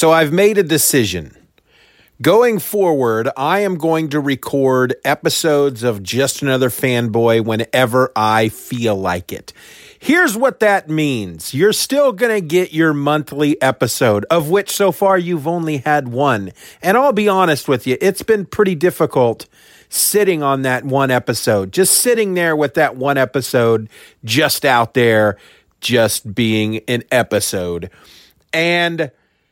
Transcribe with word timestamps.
So 0.00 0.12
I've 0.12 0.32
made 0.32 0.56
a 0.56 0.62
decision. 0.62 1.36
Going 2.22 2.58
forward, 2.58 3.28
I 3.36 3.58
am 3.58 3.76
going 3.76 4.08
to 4.08 4.18
record 4.18 4.96
episodes 5.04 5.82
of 5.82 6.02
Just 6.02 6.40
Another 6.40 6.70
Fanboy 6.70 7.44
whenever 7.44 8.10
I 8.16 8.48
feel 8.48 8.96
like 8.96 9.30
it. 9.30 9.52
Here's 9.98 10.38
what 10.38 10.60
that 10.60 10.88
means 10.88 11.52
you're 11.52 11.74
still 11.74 12.12
going 12.12 12.32
to 12.34 12.40
get 12.40 12.72
your 12.72 12.94
monthly 12.94 13.60
episode, 13.60 14.24
of 14.30 14.48
which 14.48 14.70
so 14.70 14.90
far 14.90 15.18
you've 15.18 15.46
only 15.46 15.76
had 15.76 16.08
one. 16.08 16.52
And 16.80 16.96
I'll 16.96 17.12
be 17.12 17.28
honest 17.28 17.68
with 17.68 17.86
you, 17.86 17.98
it's 18.00 18.22
been 18.22 18.46
pretty 18.46 18.74
difficult 18.74 19.48
sitting 19.90 20.42
on 20.42 20.62
that 20.62 20.82
one 20.82 21.10
episode, 21.10 21.74
just 21.74 21.94
sitting 21.96 22.32
there 22.32 22.56
with 22.56 22.72
that 22.72 22.96
one 22.96 23.18
episode 23.18 23.90
just 24.24 24.64
out 24.64 24.94
there, 24.94 25.36
just 25.82 26.34
being 26.34 26.78
an 26.88 27.04
episode. 27.12 27.90
And 28.54 29.10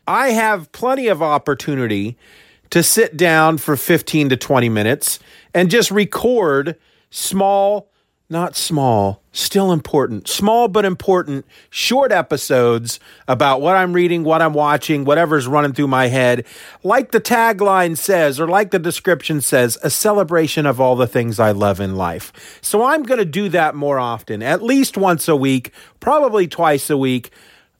I 0.08 0.30
have 0.30 0.72
plenty 0.72 1.08
of 1.08 1.20
opportunity 1.22 2.16
to 2.70 2.82
sit 2.82 3.14
down 3.14 3.58
for 3.58 3.76
15 3.76 4.30
to 4.30 4.38
20 4.38 4.70
minutes 4.70 5.18
and 5.52 5.70
just 5.70 5.90
record 5.90 6.76
small, 7.10 7.90
not 8.30 8.56
small, 8.56 9.22
still 9.32 9.70
important, 9.70 10.26
small 10.26 10.66
but 10.66 10.86
important, 10.86 11.44
short 11.68 12.10
episodes 12.10 12.98
about 13.26 13.60
what 13.60 13.76
I'm 13.76 13.92
reading, 13.92 14.24
what 14.24 14.40
I'm 14.40 14.54
watching, 14.54 15.04
whatever's 15.04 15.46
running 15.46 15.74
through 15.74 15.88
my 15.88 16.06
head. 16.06 16.46
Like 16.82 17.10
the 17.10 17.20
tagline 17.20 17.98
says, 17.98 18.40
or 18.40 18.48
like 18.48 18.70
the 18.70 18.78
description 18.78 19.42
says, 19.42 19.76
a 19.82 19.90
celebration 19.90 20.64
of 20.64 20.80
all 20.80 20.96
the 20.96 21.06
things 21.06 21.38
I 21.38 21.50
love 21.50 21.80
in 21.80 21.96
life. 21.96 22.58
So 22.62 22.82
I'm 22.82 23.02
going 23.02 23.18
to 23.18 23.26
do 23.26 23.50
that 23.50 23.74
more 23.74 23.98
often, 23.98 24.42
at 24.42 24.62
least 24.62 24.96
once 24.96 25.28
a 25.28 25.36
week, 25.36 25.70
probably 26.00 26.48
twice 26.48 26.88
a 26.88 26.96
week 26.96 27.30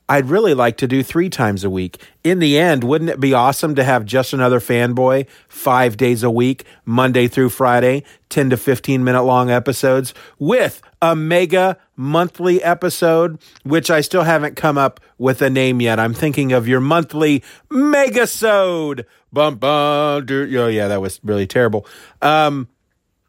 I'd 0.09 0.31
really 0.31 0.55
like 0.55 0.79
to 0.79 0.89
do 0.89 1.03
three 1.03 1.29
times 1.29 1.65
a 1.65 1.71
week. 1.71 2.01
In 2.25 2.39
the 2.39 2.59
end, 2.59 2.83
wouldn't 2.83 3.11
it 3.11 3.21
be 3.21 3.35
awesome 3.35 3.75
to 3.75 3.85
have 3.85 4.07
just 4.07 4.33
another 4.33 4.59
fanboy 4.59 5.27
five 5.49 5.99
days 5.99 6.23
a 6.23 6.31
week, 6.31 6.65
Monday 6.87 7.29
through 7.29 7.51
Friday, 7.51 8.05
10 8.31 8.51
to 8.51 8.57
15 8.57 9.05
minute 9.05 9.25
long 9.25 9.51
episodes 9.51 10.15
with 10.39 10.81
a 11.03 11.15
mega 11.15 11.77
monthly 11.95 12.63
episode, 12.63 13.39
which 13.65 13.91
I 13.91 14.01
still 14.01 14.23
haven't 14.23 14.57
come 14.57 14.79
up 14.79 15.01
with 15.19 15.43
a 15.43 15.51
name 15.51 15.81
yet. 15.81 16.01
I'm 16.01 16.15
thinking 16.15 16.53
of 16.53 16.67
your 16.67 16.81
monthly 16.81 17.45
megasode. 17.71 19.05
Bum, 19.31 19.57
bum, 19.57 20.27
oh, 20.31 20.69
yeah, 20.69 20.89
that 20.89 21.03
was 21.03 21.21
really 21.23 21.47
terrible. 21.47 21.87
Um, 22.23 22.69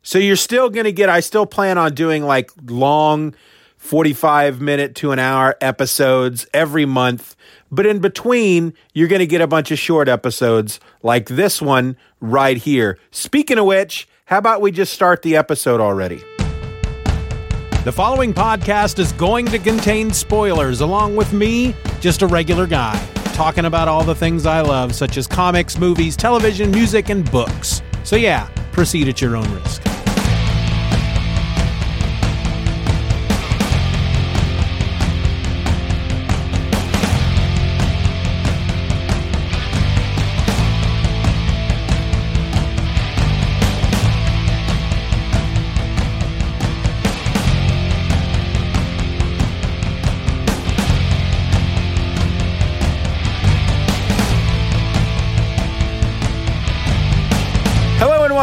so 0.01 0.17
you're 0.17 0.37
still 0.37 0.69
going 0.69 0.85
to 0.85 0.93
get, 0.93 1.09
I 1.09 1.19
still 1.19 1.45
plan 1.45 1.77
on 1.77 1.93
doing 1.93 2.23
like 2.23 2.51
long, 2.65 3.35
45 3.79 4.59
minute 4.59 4.93
to 4.93 5.11
an 5.11 5.19
hour 5.19 5.55
episodes 5.61 6.45
every 6.53 6.85
month. 6.85 7.35
But 7.71 7.85
in 7.85 7.99
between, 7.99 8.73
you're 8.93 9.07
going 9.07 9.19
to 9.19 9.25
get 9.25 9.41
a 9.41 9.47
bunch 9.47 9.71
of 9.71 9.79
short 9.79 10.07
episodes 10.09 10.79
like 11.01 11.27
this 11.27 11.61
one 11.61 11.95
right 12.19 12.57
here. 12.57 12.99
Speaking 13.09 13.57
of 13.57 13.65
which, 13.65 14.07
how 14.25 14.37
about 14.37 14.61
we 14.61 14.71
just 14.71 14.93
start 14.93 15.21
the 15.21 15.37
episode 15.37 15.79
already? 15.79 16.21
The 17.85 17.93
following 17.93 18.33
podcast 18.33 18.99
is 18.99 19.13
going 19.13 19.45
to 19.47 19.57
contain 19.57 20.11
spoilers, 20.11 20.81
along 20.81 21.15
with 21.15 21.31
me, 21.31 21.73
just 22.01 22.21
a 22.21 22.27
regular 22.27 22.67
guy, 22.67 23.01
talking 23.33 23.63
about 23.63 23.87
all 23.87 24.03
the 24.03 24.13
things 24.13 24.45
I 24.45 24.59
love, 24.59 24.93
such 24.93 25.15
as 25.15 25.25
comics, 25.25 25.77
movies, 25.79 26.17
television, 26.17 26.69
music, 26.69 27.07
and 27.07 27.29
books. 27.31 27.81
So, 28.03 28.17
yeah, 28.17 28.49
proceed 28.73 29.07
at 29.07 29.21
your 29.21 29.37
own 29.37 29.49
risk. 29.53 29.88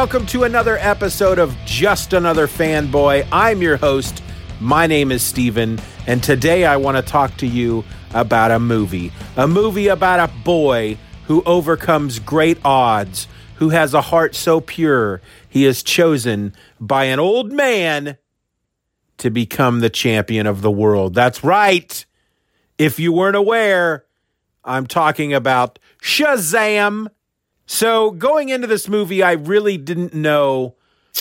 Welcome 0.06 0.24
to 0.24 0.44
another 0.44 0.76
episode 0.78 1.36
of 1.36 1.52
Just 1.64 2.12
Another 2.12 2.46
Fanboy. 2.46 3.26
I'm 3.32 3.60
your 3.60 3.76
host. 3.76 4.22
My 4.60 4.86
name 4.86 5.10
is 5.10 5.20
Steven, 5.20 5.80
and 6.06 6.22
today 6.22 6.64
I 6.64 6.76
want 6.76 6.96
to 6.96 7.02
talk 7.02 7.36
to 7.38 7.46
you 7.48 7.82
about 8.14 8.52
a 8.52 8.60
movie. 8.60 9.10
A 9.36 9.48
movie 9.48 9.88
about 9.88 10.20
a 10.20 10.32
boy 10.44 10.96
who 11.24 11.42
overcomes 11.42 12.20
great 12.20 12.56
odds, 12.64 13.26
who 13.56 13.70
has 13.70 13.94
a 13.94 14.00
heart 14.00 14.36
so 14.36 14.60
pure 14.60 15.20
he 15.48 15.64
is 15.64 15.82
chosen 15.82 16.54
by 16.78 17.06
an 17.06 17.18
old 17.18 17.50
man 17.50 18.16
to 19.18 19.28
become 19.28 19.80
the 19.80 19.90
champion 19.90 20.46
of 20.46 20.62
the 20.62 20.70
world. 20.70 21.14
That's 21.14 21.42
right. 21.42 22.06
If 22.78 23.00
you 23.00 23.12
weren't 23.12 23.34
aware, 23.34 24.04
I'm 24.64 24.86
talking 24.86 25.34
about 25.34 25.80
Shazam 26.00 27.08
so 27.66 28.12
going 28.12 28.48
into 28.48 28.66
this 28.66 28.88
movie, 28.88 29.22
I 29.22 29.32
really 29.32 29.76
didn't 29.76 30.14
know. 30.14 30.74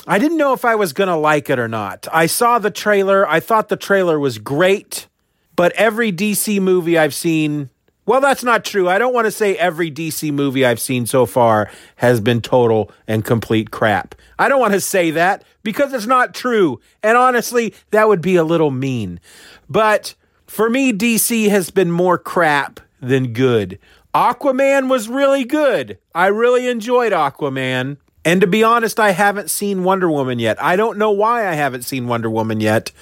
I 0.08 0.20
didn't 0.20 0.38
know 0.38 0.54
if 0.54 0.64
I 0.64 0.76
was 0.76 0.94
going 0.94 1.08
to 1.08 1.16
like 1.16 1.50
it 1.50 1.58
or 1.58 1.68
not. 1.68 2.08
I 2.12 2.28
saw 2.28 2.60
the 2.60 2.72
trailer. 2.72 3.28
I 3.28 3.40
thought 3.40 3.70
the 3.70 3.78
trailer 3.78 4.20
was 4.20 4.38
great, 4.38 5.08
but 5.56 5.72
every 5.74 6.12
DC 6.12 6.62
movie 6.62 6.98
I've 6.98 7.14
seen, 7.14 7.70
well, 8.06 8.22
that's 8.22 8.44
not 8.44 8.64
true. 8.64 8.88
I 8.88 9.00
don't 9.00 9.14
want 9.14 9.26
to 9.26 9.32
say 9.32 9.56
every 9.58 9.90
DC 9.90 10.32
movie 10.32 10.66
I've 10.66 10.80
seen 10.80 11.08
so 11.08 11.26
far 11.26 11.72
has 11.96 12.20
been 12.20 12.42
total 12.42 12.92
and 13.08 13.26
complete 13.26 13.72
crap. 13.72 14.14
I 14.38 14.48
don't 14.48 14.60
want 14.60 14.74
to 14.74 14.82
say 14.82 15.12
that 15.12 15.44
because 15.64 15.94
it's 15.94 16.06
not 16.06 16.36
true. 16.36 16.80
And 17.02 17.18
honestly, 17.18 17.74
that 17.90 18.08
would 18.08 18.22
be 18.22 18.36
a 18.36 18.44
little 18.44 18.72
mean. 18.72 19.20
But 19.68 20.14
for 20.46 20.70
me, 20.70 20.94
DC 20.94 21.50
has 21.50 21.72
been 21.72 21.90
more 21.90 22.18
crap 22.18 22.80
than 23.02 23.34
good. 23.34 23.80
Aquaman 24.16 24.88
was 24.90 25.10
really 25.10 25.44
good. 25.44 25.98
I 26.16 26.28
really 26.28 26.70
enjoyed 26.70 27.12
Aquaman. 27.12 27.98
And 28.24 28.40
to 28.40 28.48
be 28.48 28.64
honest, 28.64 28.98
I 28.98 29.12
haven't 29.12 29.50
seen 29.50 29.84
Wonder 29.84 30.10
Woman 30.10 30.40
yet. 30.40 30.62
I 30.64 30.78
don't 30.78 30.98
know 30.98 31.12
why 31.12 31.46
I 31.46 31.56
haven't 31.56 31.82
seen 31.82 32.08
Wonder 32.08 32.30
Woman 32.30 32.62
yet 32.62 32.94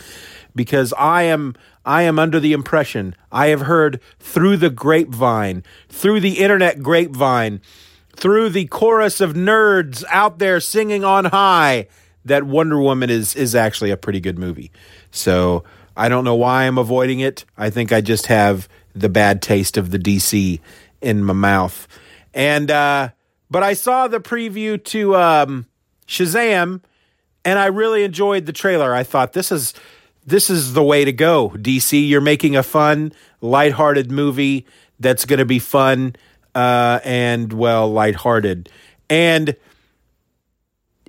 because 0.55 0.91
I 0.97 1.23
am 1.23 1.53
I 1.85 2.01
am 2.01 2.17
under 2.17 2.39
the 2.39 2.53
impression 2.53 3.13
I 3.31 3.47
have 3.47 3.61
heard 3.61 4.01
through 4.19 4.57
the 4.57 4.71
grapevine, 4.71 5.63
through 5.87 6.19
the 6.19 6.39
internet 6.39 6.81
grapevine, 6.81 7.61
through 8.15 8.49
the 8.49 8.65
chorus 8.65 9.21
of 9.21 9.33
nerds 9.33 10.03
out 10.09 10.39
there 10.39 10.59
singing 10.59 11.03
on 11.03 11.25
high 11.25 11.87
that 12.25 12.45
Wonder 12.45 12.81
Woman 12.81 13.11
is 13.11 13.35
is 13.35 13.53
actually 13.53 13.91
a 13.91 13.97
pretty 13.97 14.19
good 14.19 14.39
movie. 14.39 14.71
So, 15.11 15.63
I 15.95 16.09
don't 16.09 16.23
know 16.23 16.35
why 16.35 16.63
I'm 16.63 16.79
avoiding 16.79 17.19
it. 17.19 17.45
I 17.55 17.69
think 17.69 17.91
I 17.91 18.01
just 18.01 18.25
have 18.25 18.67
the 18.95 19.09
bad 19.09 19.41
taste 19.41 19.77
of 19.77 19.91
the 19.91 19.99
DC 19.99 20.59
in 21.03 21.23
my 21.23 21.33
mouth. 21.33 21.87
And 22.33 22.71
uh, 22.71 23.09
but 23.51 23.61
I 23.61 23.73
saw 23.73 24.07
the 24.07 24.19
preview 24.19 24.83
to 24.85 25.15
um, 25.15 25.67
Shazam, 26.07 26.81
and 27.45 27.59
I 27.59 27.67
really 27.67 28.03
enjoyed 28.03 28.45
the 28.45 28.53
trailer. 28.53 28.95
I 28.95 29.03
thought 29.03 29.33
this 29.33 29.51
is 29.51 29.73
this 30.25 30.49
is 30.49 30.73
the 30.73 30.83
way 30.83 31.05
to 31.05 31.11
go. 31.11 31.49
DC, 31.49 32.07
you're 32.07 32.21
making 32.21 32.55
a 32.55 32.63
fun, 32.63 33.13
lighthearted 33.41 34.11
movie 34.11 34.65
that's 34.99 35.25
going 35.25 35.39
to 35.39 35.45
be 35.45 35.59
fun 35.59 36.15
uh, 36.55 36.99
and 37.03 37.51
well, 37.51 37.91
lighthearted. 37.91 38.69
And 39.09 39.55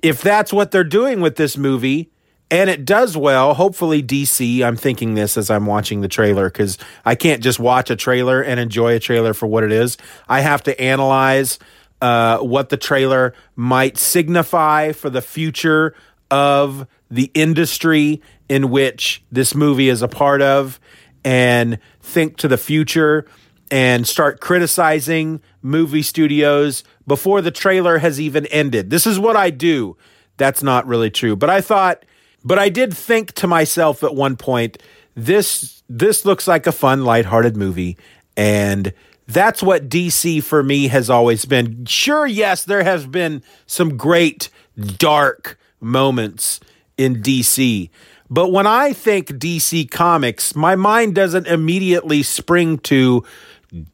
if 0.03 0.21
that's 0.21 0.51
what 0.51 0.71
they're 0.71 0.83
doing 0.83 1.21
with 1.21 1.37
this 1.37 1.57
movie, 1.57 2.11
and 2.51 2.69
it 2.69 2.85
does 2.85 3.17
well. 3.17 3.53
Hopefully, 3.53 4.03
DC. 4.03 4.63
I'm 4.63 4.75
thinking 4.75 5.15
this 5.15 5.37
as 5.37 5.49
I'm 5.49 5.65
watching 5.65 6.01
the 6.01 6.07
trailer 6.07 6.49
because 6.49 6.77
I 7.03 7.15
can't 7.15 7.41
just 7.41 7.59
watch 7.59 7.89
a 7.89 7.95
trailer 7.95 8.41
and 8.41 8.59
enjoy 8.59 8.95
a 8.95 8.99
trailer 8.99 9.33
for 9.33 9.47
what 9.47 9.63
it 9.63 9.71
is. 9.71 9.97
I 10.27 10.41
have 10.41 10.63
to 10.63 10.79
analyze 10.79 11.59
uh, 12.01 12.39
what 12.39 12.69
the 12.69 12.77
trailer 12.77 13.33
might 13.55 13.97
signify 13.97 14.91
for 14.91 15.09
the 15.09 15.21
future 15.21 15.95
of 16.29 16.87
the 17.09 17.31
industry 17.33 18.21
in 18.47 18.69
which 18.69 19.23
this 19.31 19.55
movie 19.55 19.89
is 19.89 20.01
a 20.01 20.07
part 20.07 20.41
of, 20.41 20.79
and 21.23 21.79
think 22.01 22.37
to 22.37 22.47
the 22.47 22.57
future 22.57 23.25
and 23.71 24.07
start 24.07 24.39
criticizing 24.39 25.41
movie 25.63 26.03
studios 26.03 26.83
before 27.07 27.41
the 27.41 27.49
trailer 27.49 27.97
has 27.97 28.21
even 28.21 28.45
ended. 28.47 28.91
This 28.91 29.07
is 29.07 29.19
what 29.19 29.35
I 29.35 29.49
do. 29.49 29.97
That's 30.37 30.61
not 30.61 30.85
really 30.85 31.09
true, 31.09 31.35
but 31.35 31.49
I 31.49 31.61
thought 31.61 32.05
but 32.45 32.59
I 32.59 32.69
did 32.69 32.95
think 32.95 33.33
to 33.33 33.47
myself 33.47 34.03
at 34.03 34.15
one 34.15 34.37
point, 34.37 34.77
this 35.15 35.83
this 35.89 36.23
looks 36.25 36.47
like 36.47 36.67
a 36.67 36.71
fun, 36.71 37.03
lighthearted 37.03 37.57
movie, 37.57 37.97
and 38.37 38.93
that's 39.27 39.63
what 39.63 39.89
DC 39.89 40.43
for 40.43 40.61
me 40.61 40.87
has 40.87 41.09
always 41.09 41.45
been. 41.45 41.85
Sure, 41.85 42.27
yes, 42.27 42.63
there 42.63 42.83
has 42.83 43.07
been 43.07 43.41
some 43.65 43.97
great 43.97 44.49
dark 44.97 45.57
moments 45.81 46.59
in 46.97 47.21
DC. 47.21 47.89
But 48.29 48.51
when 48.51 48.67
I 48.67 48.93
think 48.93 49.27
DC 49.29 49.89
Comics, 49.89 50.55
my 50.55 50.75
mind 50.75 51.15
doesn't 51.15 51.47
immediately 51.47 52.23
spring 52.23 52.77
to 52.79 53.23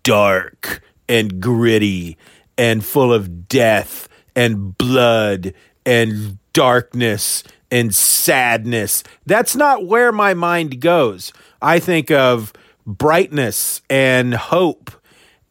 dark 0.03 0.81
and 1.07 1.41
gritty 1.41 2.17
and 2.57 2.83
full 2.83 3.13
of 3.13 3.47
death 3.47 4.07
and 4.35 4.77
blood 4.77 5.53
and 5.85 6.37
darkness 6.53 7.43
and 7.71 7.95
sadness. 7.95 9.03
That's 9.25 9.55
not 9.55 9.85
where 9.85 10.11
my 10.11 10.33
mind 10.33 10.81
goes. 10.81 11.31
I 11.61 11.79
think 11.79 12.11
of 12.11 12.53
brightness 12.85 13.81
and 13.89 14.33
hope 14.33 14.91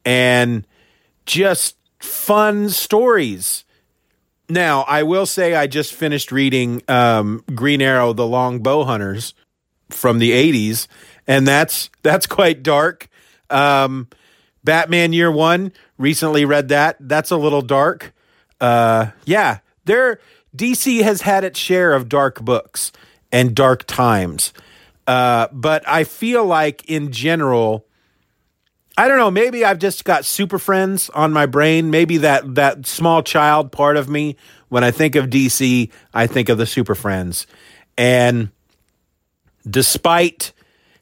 and 0.04 0.66
just 1.26 1.76
fun 1.98 2.68
stories. 2.68 3.64
Now, 4.48 4.82
I 4.82 5.04
will 5.04 5.26
say 5.26 5.54
I 5.54 5.66
just 5.66 5.94
finished 5.94 6.32
reading 6.32 6.82
um, 6.88 7.44
Green 7.54 7.80
Arrow: 7.80 8.12
The 8.12 8.26
Longbow 8.26 8.84
Hunters 8.84 9.32
from 9.90 10.18
the 10.18 10.32
'80s, 10.32 10.88
and 11.26 11.46
that's 11.46 11.88
that's 12.02 12.26
quite 12.26 12.62
dark. 12.62 13.08
Um, 13.48 14.08
Batman 14.64 15.12
Year 15.12 15.30
One 15.30 15.72
recently 15.98 16.44
read 16.44 16.68
that. 16.68 16.96
That's 17.00 17.30
a 17.30 17.36
little 17.36 17.62
dark. 17.62 18.12
Uh, 18.60 19.10
yeah, 19.24 19.58
there. 19.84 20.18
DC 20.56 21.02
has 21.02 21.22
had 21.22 21.44
its 21.44 21.58
share 21.58 21.92
of 21.92 22.08
dark 22.08 22.40
books 22.40 22.92
and 23.30 23.54
dark 23.54 23.84
times, 23.86 24.52
uh, 25.06 25.48
but 25.52 25.86
I 25.88 26.04
feel 26.04 26.44
like 26.44 26.88
in 26.88 27.12
general, 27.12 27.86
I 28.98 29.08
don't 29.08 29.18
know. 29.18 29.30
Maybe 29.30 29.64
I've 29.64 29.78
just 29.78 30.04
got 30.04 30.24
super 30.24 30.58
friends 30.58 31.08
on 31.10 31.32
my 31.32 31.46
brain. 31.46 31.90
Maybe 31.90 32.18
that 32.18 32.56
that 32.56 32.86
small 32.86 33.22
child 33.22 33.72
part 33.72 33.96
of 33.96 34.08
me. 34.08 34.36
When 34.68 34.84
I 34.84 34.92
think 34.92 35.16
of 35.16 35.26
DC, 35.26 35.90
I 36.14 36.26
think 36.28 36.48
of 36.48 36.58
the 36.58 36.66
super 36.66 36.94
friends, 36.94 37.46
and 37.98 38.50
despite 39.68 40.52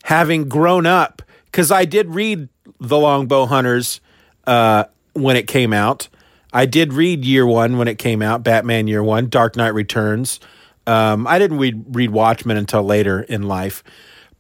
having 0.05 0.49
grown 0.49 0.87
up, 0.87 1.23
because 1.47 1.71
I 1.71 1.85
did 1.85 2.15
read 2.15 2.49
The 2.81 2.99
Longbow 2.99 3.47
Hunters 3.47 4.01
uh, 4.47 4.85
when 5.13 5.37
it 5.37 5.47
came 5.47 5.73
out. 5.73 6.09
I 6.53 6.67
did 6.67 6.93
read 6.93 7.25
Year 7.25 7.47
One 7.47 7.79
when 7.79 7.89
it 7.89 7.99
came 7.99 8.23
out, 8.23 8.43
Batman 8.43 8.87
Year 8.87 9.03
One, 9.03 9.29
Dark 9.29 9.57
Knight 9.57 9.75
Returns. 9.75 10.41
Um, 10.87 11.27
I 11.27 11.39
didn't 11.39 11.59
read, 11.59 11.95
read 11.95 12.11
Watchmen 12.11 12.57
until 12.57 12.83
later 12.83 13.21
in 13.21 13.43
life, 13.43 13.85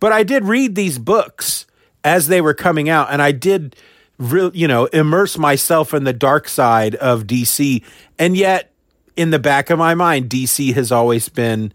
but 0.00 0.12
I 0.12 0.22
did 0.22 0.44
read 0.44 0.74
these 0.74 0.98
books 0.98 1.66
as 2.02 2.28
they 2.28 2.40
were 2.40 2.54
coming 2.54 2.88
out, 2.88 3.08
and 3.10 3.20
I 3.20 3.32
did, 3.32 3.76
re- 4.18 4.50
you 4.54 4.66
know, 4.66 4.86
immerse 4.86 5.36
myself 5.36 5.92
in 5.92 6.04
the 6.04 6.12
dark 6.12 6.48
side 6.48 6.94
of 6.94 7.24
DC. 7.24 7.82
And 8.18 8.36
yet, 8.36 8.72
in 9.14 9.30
the 9.30 9.38
back 9.38 9.68
of 9.68 9.78
my 9.78 9.94
mind, 9.94 10.30
DC 10.30 10.72
has 10.74 10.90
always 10.90 11.28
been 11.28 11.72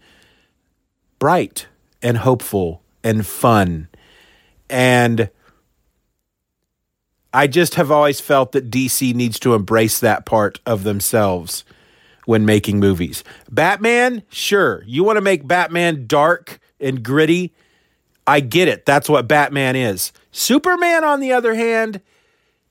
bright 1.20 1.68
and 2.02 2.18
hopeful 2.18 2.82
and 3.04 3.24
fun, 3.24 3.88
and 4.68 5.30
I 7.34 7.48
just 7.48 7.74
have 7.74 7.90
always 7.90 8.20
felt 8.20 8.52
that 8.52 8.70
DC 8.70 9.12
needs 9.12 9.40
to 9.40 9.54
embrace 9.54 9.98
that 9.98 10.24
part 10.24 10.60
of 10.64 10.84
themselves 10.84 11.64
when 12.26 12.46
making 12.46 12.78
movies. 12.78 13.24
Batman, 13.50 14.22
sure. 14.30 14.84
You 14.86 15.02
want 15.02 15.16
to 15.16 15.20
make 15.20 15.46
Batman 15.46 16.06
dark 16.06 16.60
and 16.78 17.02
gritty? 17.02 17.52
I 18.24 18.38
get 18.38 18.68
it. 18.68 18.86
That's 18.86 19.08
what 19.08 19.26
Batman 19.26 19.74
is. 19.74 20.12
Superman, 20.30 21.02
on 21.02 21.18
the 21.18 21.32
other 21.32 21.54
hand, 21.54 22.00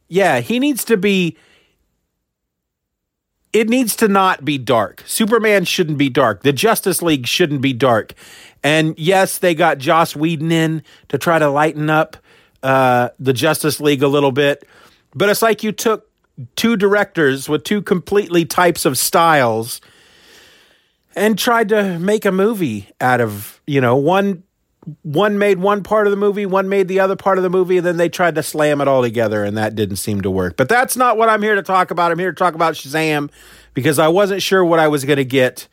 yeah, 0.07 0.39
he 0.39 0.59
needs 0.59 0.85
to 0.85 0.95
be. 0.95 1.37
It 3.51 3.69
needs 3.69 3.95
to 3.97 4.07
not 4.07 4.45
be 4.45 4.57
dark. 4.57 5.03
Superman 5.05 5.65
shouldn't 5.65 5.97
be 5.97 6.09
dark. 6.09 6.41
The 6.41 6.53
Justice 6.53 7.01
League 7.01 7.27
shouldn't 7.27 7.61
be 7.61 7.73
dark. 7.73 8.13
And 8.63 8.97
yes, 8.97 9.37
they 9.37 9.53
got 9.53 9.77
Joss 9.77 10.15
Whedon 10.15 10.51
in 10.51 10.83
to 11.09 11.17
try 11.19 11.37
to 11.37 11.49
lighten 11.49 11.89
up 11.89 12.17
uh, 12.63 13.09
the 13.19 13.33
Justice 13.33 13.79
League 13.79 14.01
a 14.01 14.07
little 14.07 14.31
bit, 14.31 14.67
but 15.13 15.29
it's 15.29 15.41
like 15.41 15.63
you 15.63 15.71
took 15.71 16.09
two 16.55 16.75
directors 16.75 17.47
with 17.47 17.63
two 17.63 17.81
completely 17.81 18.45
types 18.45 18.85
of 18.85 18.97
styles 18.97 19.81
and 21.15 21.37
tried 21.37 21.69
to 21.69 21.99
make 21.99 22.25
a 22.25 22.31
movie 22.31 22.89
out 22.99 23.21
of 23.21 23.61
you 23.67 23.79
know 23.79 23.95
one 23.95 24.43
one 25.03 25.37
made 25.37 25.59
one 25.59 25.83
part 25.83 26.07
of 26.07 26.11
the 26.11 26.17
movie 26.17 26.45
one 26.45 26.67
made 26.67 26.87
the 26.87 26.99
other 26.99 27.15
part 27.15 27.37
of 27.37 27.43
the 27.43 27.49
movie 27.49 27.77
and 27.77 27.85
then 27.85 27.97
they 27.97 28.09
tried 28.09 28.35
to 28.35 28.43
slam 28.43 28.81
it 28.81 28.87
all 28.87 29.01
together 29.01 29.43
and 29.43 29.55
that 29.57 29.75
didn't 29.75 29.97
seem 29.97 30.21
to 30.21 30.31
work. 30.31 30.57
But 30.57 30.69
that's 30.69 30.97
not 30.97 31.17
what 31.17 31.29
i'm 31.29 31.41
here 31.41 31.55
to 31.55 31.61
talk 31.61 31.91
about. 31.91 32.11
I'm 32.11 32.19
here 32.19 32.31
to 32.31 32.37
talk 32.37 32.55
about 32.55 32.73
shazam 32.73 33.29
because 33.73 33.99
i 33.99 34.07
wasn't 34.07 34.41
sure 34.41 34.65
what 34.65 34.79
i 34.79 34.87
was 34.87 35.05
going 35.05 35.17
to 35.17 35.25
get 35.25 35.67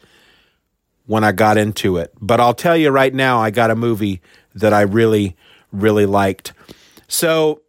when 1.06 1.24
i 1.24 1.32
got 1.32 1.56
into 1.56 1.96
it. 1.96 2.12
But 2.20 2.38
i'll 2.38 2.54
tell 2.54 2.76
you 2.76 2.90
right 2.90 3.14
now 3.14 3.40
i 3.40 3.50
got 3.50 3.70
a 3.70 3.76
movie 3.76 4.20
that 4.54 4.74
i 4.74 4.82
really 4.82 5.36
really 5.72 6.06
liked 6.06 6.52
so 7.10 7.62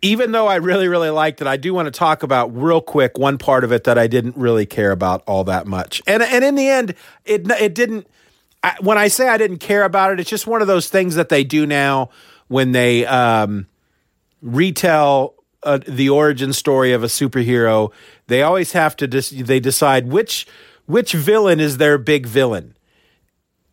even 0.00 0.30
though 0.30 0.46
I 0.46 0.56
really, 0.56 0.86
really 0.86 1.10
liked 1.10 1.40
it, 1.40 1.48
I 1.48 1.56
do 1.56 1.74
want 1.74 1.86
to 1.86 1.90
talk 1.90 2.22
about 2.22 2.56
real 2.56 2.80
quick 2.80 3.18
one 3.18 3.36
part 3.36 3.64
of 3.64 3.72
it 3.72 3.84
that 3.84 3.98
I 3.98 4.06
didn't 4.06 4.36
really 4.36 4.64
care 4.64 4.92
about 4.92 5.24
all 5.26 5.44
that 5.44 5.66
much. 5.66 6.00
And 6.06 6.22
and 6.22 6.44
in 6.44 6.54
the 6.54 6.68
end, 6.68 6.94
it 7.24 7.50
it 7.50 7.74
didn't. 7.74 8.06
I, 8.62 8.76
when 8.80 8.96
I 8.96 9.08
say 9.08 9.28
I 9.28 9.38
didn't 9.38 9.58
care 9.58 9.82
about 9.82 10.12
it, 10.12 10.20
it's 10.20 10.30
just 10.30 10.46
one 10.46 10.62
of 10.62 10.68
those 10.68 10.88
things 10.88 11.16
that 11.16 11.28
they 11.28 11.42
do 11.42 11.66
now 11.66 12.10
when 12.46 12.72
they 12.72 13.06
um, 13.06 13.66
retell 14.40 15.34
uh, 15.64 15.78
the 15.86 16.08
origin 16.08 16.52
story 16.52 16.92
of 16.92 17.02
a 17.02 17.08
superhero. 17.08 17.92
They 18.28 18.42
always 18.42 18.72
have 18.72 18.96
to 18.96 19.08
dis- 19.08 19.30
they 19.30 19.58
decide 19.58 20.08
which 20.08 20.46
which 20.86 21.12
villain 21.12 21.58
is 21.58 21.78
their 21.78 21.98
big 21.98 22.24
villain, 22.24 22.76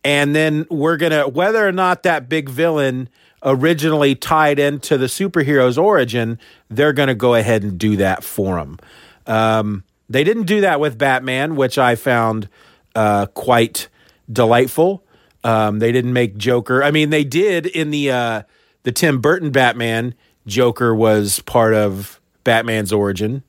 and 0.02 0.34
then 0.34 0.66
we're 0.70 0.96
gonna 0.96 1.28
whether 1.28 1.66
or 1.66 1.72
not 1.72 2.02
that 2.02 2.28
big 2.28 2.48
villain 2.48 3.08
originally 3.46 4.16
tied 4.16 4.58
into 4.58 4.98
the 4.98 5.06
superhero's 5.06 5.78
origin, 5.78 6.38
they're 6.68 6.92
going 6.92 7.06
to 7.06 7.14
go 7.14 7.34
ahead 7.34 7.62
and 7.62 7.78
do 7.78 7.96
that 7.96 8.24
for 8.24 8.56
them. 8.56 8.78
Um, 9.26 9.84
they 10.08 10.24
didn't 10.24 10.44
do 10.44 10.60
that 10.60 10.80
with 10.80 10.98
Batman, 10.98 11.54
which 11.56 11.78
I 11.78 11.94
found 11.94 12.48
uh, 12.94 13.26
quite 13.26 13.88
delightful. 14.30 15.04
Um, 15.44 15.78
they 15.78 15.92
didn't 15.92 16.12
make 16.12 16.36
Joker. 16.36 16.82
I 16.82 16.90
mean, 16.90 17.10
they 17.10 17.22
did 17.22 17.66
in 17.66 17.90
the 17.90 18.10
uh, 18.10 18.42
the 18.82 18.92
Tim 18.92 19.20
Burton 19.20 19.50
Batman. 19.50 20.14
Joker 20.46 20.94
was 20.94 21.40
part 21.40 21.74
of 21.74 22.20
Batman's 22.44 22.92
origin, 22.92 23.42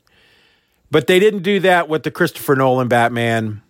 but 0.90 1.08
they 1.08 1.18
didn't 1.18 1.42
do 1.42 1.60
that 1.60 1.88
with 1.88 2.04
the 2.04 2.10
Christopher 2.10 2.54
Nolan 2.54 2.88
Batman. 2.88 3.62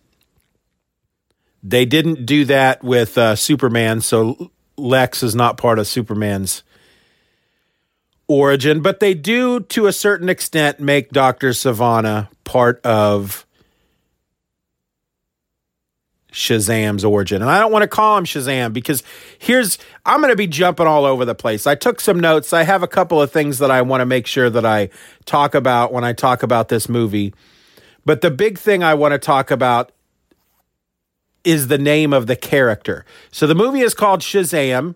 They 1.62 1.84
didn't 1.84 2.26
do 2.26 2.44
that 2.46 2.84
with 2.84 3.18
uh, 3.18 3.34
Superman. 3.34 4.00
So 4.00 4.50
Lex 4.78 5.22
is 5.22 5.34
not 5.34 5.56
part 5.56 5.78
of 5.78 5.86
Superman's 5.86 6.62
origin, 8.28 8.80
but 8.80 9.00
they 9.00 9.14
do, 9.14 9.60
to 9.60 9.86
a 9.86 9.92
certain 9.92 10.28
extent, 10.28 10.80
make 10.80 11.10
Dr. 11.10 11.50
Sivana 11.50 12.28
part 12.44 12.84
of 12.84 13.46
Shazam's 16.32 17.04
origin. 17.04 17.42
And 17.42 17.50
I 17.50 17.58
don't 17.58 17.72
want 17.72 17.82
to 17.82 17.88
call 17.88 18.18
him 18.18 18.24
Shazam 18.24 18.72
because 18.72 19.02
here's, 19.38 19.78
I'm 20.04 20.20
going 20.20 20.30
to 20.32 20.36
be 20.36 20.46
jumping 20.46 20.86
all 20.86 21.04
over 21.04 21.24
the 21.24 21.34
place. 21.34 21.66
I 21.66 21.74
took 21.74 22.00
some 22.00 22.20
notes. 22.20 22.52
I 22.52 22.62
have 22.62 22.82
a 22.82 22.88
couple 22.88 23.20
of 23.20 23.32
things 23.32 23.58
that 23.58 23.70
I 23.70 23.82
want 23.82 24.02
to 24.02 24.06
make 24.06 24.26
sure 24.26 24.50
that 24.50 24.66
I 24.66 24.90
talk 25.24 25.54
about 25.54 25.92
when 25.92 26.04
I 26.04 26.12
talk 26.12 26.42
about 26.42 26.68
this 26.68 26.88
movie. 26.88 27.34
But 28.04 28.20
the 28.20 28.30
big 28.30 28.58
thing 28.58 28.82
I 28.82 28.94
want 28.94 29.12
to 29.12 29.18
talk 29.18 29.50
about 29.50 29.90
is 31.48 31.68
the 31.68 31.78
name 31.78 32.12
of 32.12 32.26
the 32.26 32.36
character. 32.36 33.06
So 33.30 33.46
the 33.46 33.54
movie 33.54 33.80
is 33.80 33.94
called 33.94 34.20
Shazam. 34.20 34.94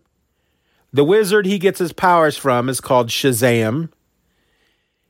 The 0.92 1.02
wizard 1.02 1.46
he 1.46 1.58
gets 1.58 1.78
his 1.78 1.94
powers 1.94 2.36
from 2.36 2.68
is 2.68 2.80
called 2.80 3.08
Shazam. 3.08 3.88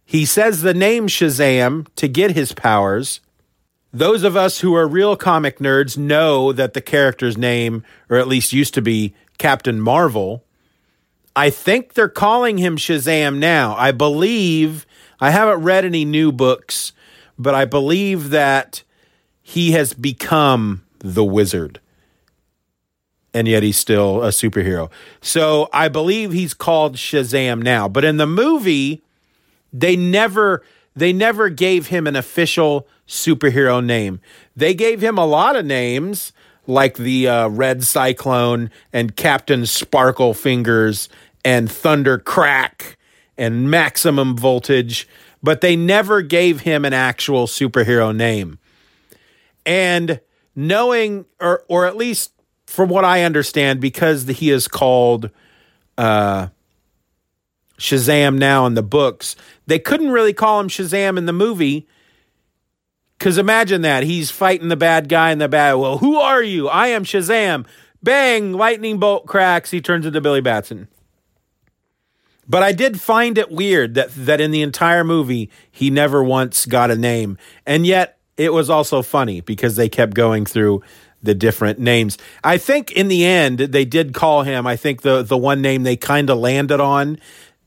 He 0.05 0.25
says 0.25 0.63
the 0.63 0.73
name 0.73 1.09
Shazam 1.09 1.89
to 1.97 2.07
get 2.07 2.33
his 2.33 2.53
powers. 2.53 3.21
Those 3.93 4.23
of 4.23 4.37
us 4.37 4.61
who 4.61 4.75
are 4.75 4.87
real 4.87 5.17
comic 5.17 5.59
nerds 5.59 5.99
know 5.99 6.53
that 6.53 6.75
the 6.75 6.81
character's 6.81 7.37
name, 7.37 7.83
or 8.09 8.19
at 8.19 8.29
least 8.29 8.53
used 8.53 8.75
to 8.75 8.83
be, 8.83 9.15
Captain 9.39 9.81
Marvel. 9.81 10.45
I 11.35 11.51
think 11.51 11.95
they're 11.95 12.09
calling 12.09 12.59
him 12.59 12.77
Shazam 12.77 13.39
now. 13.39 13.75
I 13.77 13.91
believe, 13.91 14.87
I 15.19 15.31
haven't 15.31 15.65
read 15.65 15.85
any 15.85 16.05
new 16.05 16.31
books, 16.31 16.93
but 17.37 17.55
I 17.55 17.65
believe 17.65 18.31
that 18.31 18.85
he 19.43 19.73
has 19.73 19.93
become 19.93 20.85
the 21.03 21.25
wizard. 21.25 21.81
And 23.35 23.49
yet 23.49 23.63
he's 23.63 23.79
still 23.79 24.23
a 24.23 24.29
superhero. 24.29 24.91
So 25.21 25.69
I 25.73 25.89
believe 25.89 26.33
he's 26.33 26.55
called 26.55 26.97
Shazam 26.97 27.63
now. 27.63 27.89
But 27.89 28.05
in 28.05 28.19
the 28.19 28.27
movie, 28.27 29.03
they 29.73 29.97
never 29.97 30.63
they 30.95 31.13
never 31.13 31.49
gave 31.49 31.87
him 31.87 32.07
an 32.07 32.17
official 32.17 32.87
superhero 33.09 33.85
name. 33.85 34.21
They 34.55 34.75
gave 34.75 35.01
him 35.03 35.17
a 35.17 35.25
lot 35.25 35.57
of 35.57 35.65
names 35.65 36.33
like 36.67 36.97
the 36.97 37.29
uh, 37.29 37.49
Red 37.49 37.83
Cyclone 37.83 38.71
and 38.93 39.17
Captain 39.17 39.67
Sparkle 39.67 40.35
Fingers 40.35 41.09
and 41.45 41.71
Thunder 41.71 42.19
Crack 42.19 42.99
and 43.37 43.71
Maximum 43.71 44.37
Voltage, 44.37 45.09
but 45.43 45.61
they 45.61 45.75
never 45.75 46.23
gave 46.23 46.61
him 46.61 46.85
an 46.85 46.93
actual 46.93 47.47
superhero 47.47 48.15
name. 48.15 48.59
And 49.65 50.21
knowing, 50.55 51.25
or 51.41 51.65
or 51.69 51.87
at 51.87 51.97
least 51.97 52.33
from 52.67 52.89
what 52.89 53.05
I 53.05 53.23
understand, 53.23 53.81
because 53.81 54.27
he 54.27 54.51
is 54.51 54.69
called 54.69 55.31
uh, 55.99 56.49
Shazam 57.79 58.39
now 58.39 58.67
in 58.67 58.75
the 58.75 58.83
books. 58.83 59.37
They 59.67 59.79
couldn't 59.79 60.11
really 60.11 60.33
call 60.33 60.61
him 60.61 60.69
Shazam 60.69 61.19
in 61.19 61.27
the 61.27 61.33
movie. 61.33 61.87
Because 63.19 63.39
imagine 63.39 63.83
that. 63.83 64.03
He's 64.03 64.33
fighting 64.33 64.67
the 64.67 64.77
bad 64.77 65.09
guy 65.09 65.31
in 65.31 65.39
the 65.39 65.49
bad. 65.49 65.75
Well, 65.75 65.99
who 65.99 66.17
are 66.17 66.43
you? 66.43 66.69
I 66.69 66.89
am 66.89 67.05
Shazam. 67.05 67.67
Bang! 68.03 68.53
Lightning 68.53 68.99
bolt 68.99 69.27
cracks. 69.27 69.71
He 69.71 69.81
turns 69.81 70.05
into 70.05 70.21
Billy 70.21 70.41
Batson. 70.41 70.89
But 72.49 72.65
I 72.65 72.73
did 72.73 73.01
find 73.01 73.39
it 73.39 73.51
weird 73.51 73.95
that 73.95 74.11
that 74.15 74.41
in 74.41 74.51
the 74.51 74.63
entire 74.63 75.05
movie 75.05 75.51
he 75.71 75.89
never 75.89 76.23
once 76.23 76.67
got 76.67 76.91
a 76.91 76.97
name. 76.97 77.39
And 77.65 77.87
yet 77.87 78.19
it 78.37 78.53
was 78.53 78.71
also 78.71 79.03
funny 79.03 79.41
because 79.41 79.77
they 79.77 79.89
kept 79.89 80.15
going 80.15 80.47
through 80.47 80.83
the 81.23 81.35
different 81.35 81.79
names. 81.79 82.19
I 82.43 82.59
think 82.59 82.91
in 82.93 83.09
the 83.09 83.25
end 83.25 83.59
they 83.59 83.85
did 83.85 84.13
call 84.15 84.43
him. 84.43 84.67
I 84.67 84.77
think 84.77 85.03
the 85.03 85.23
the 85.23 85.39
one 85.39 85.63
name 85.63 85.83
they 85.83 85.97
kind 85.97 86.31
of 86.31 86.39
landed 86.39 86.81
on 86.81 87.19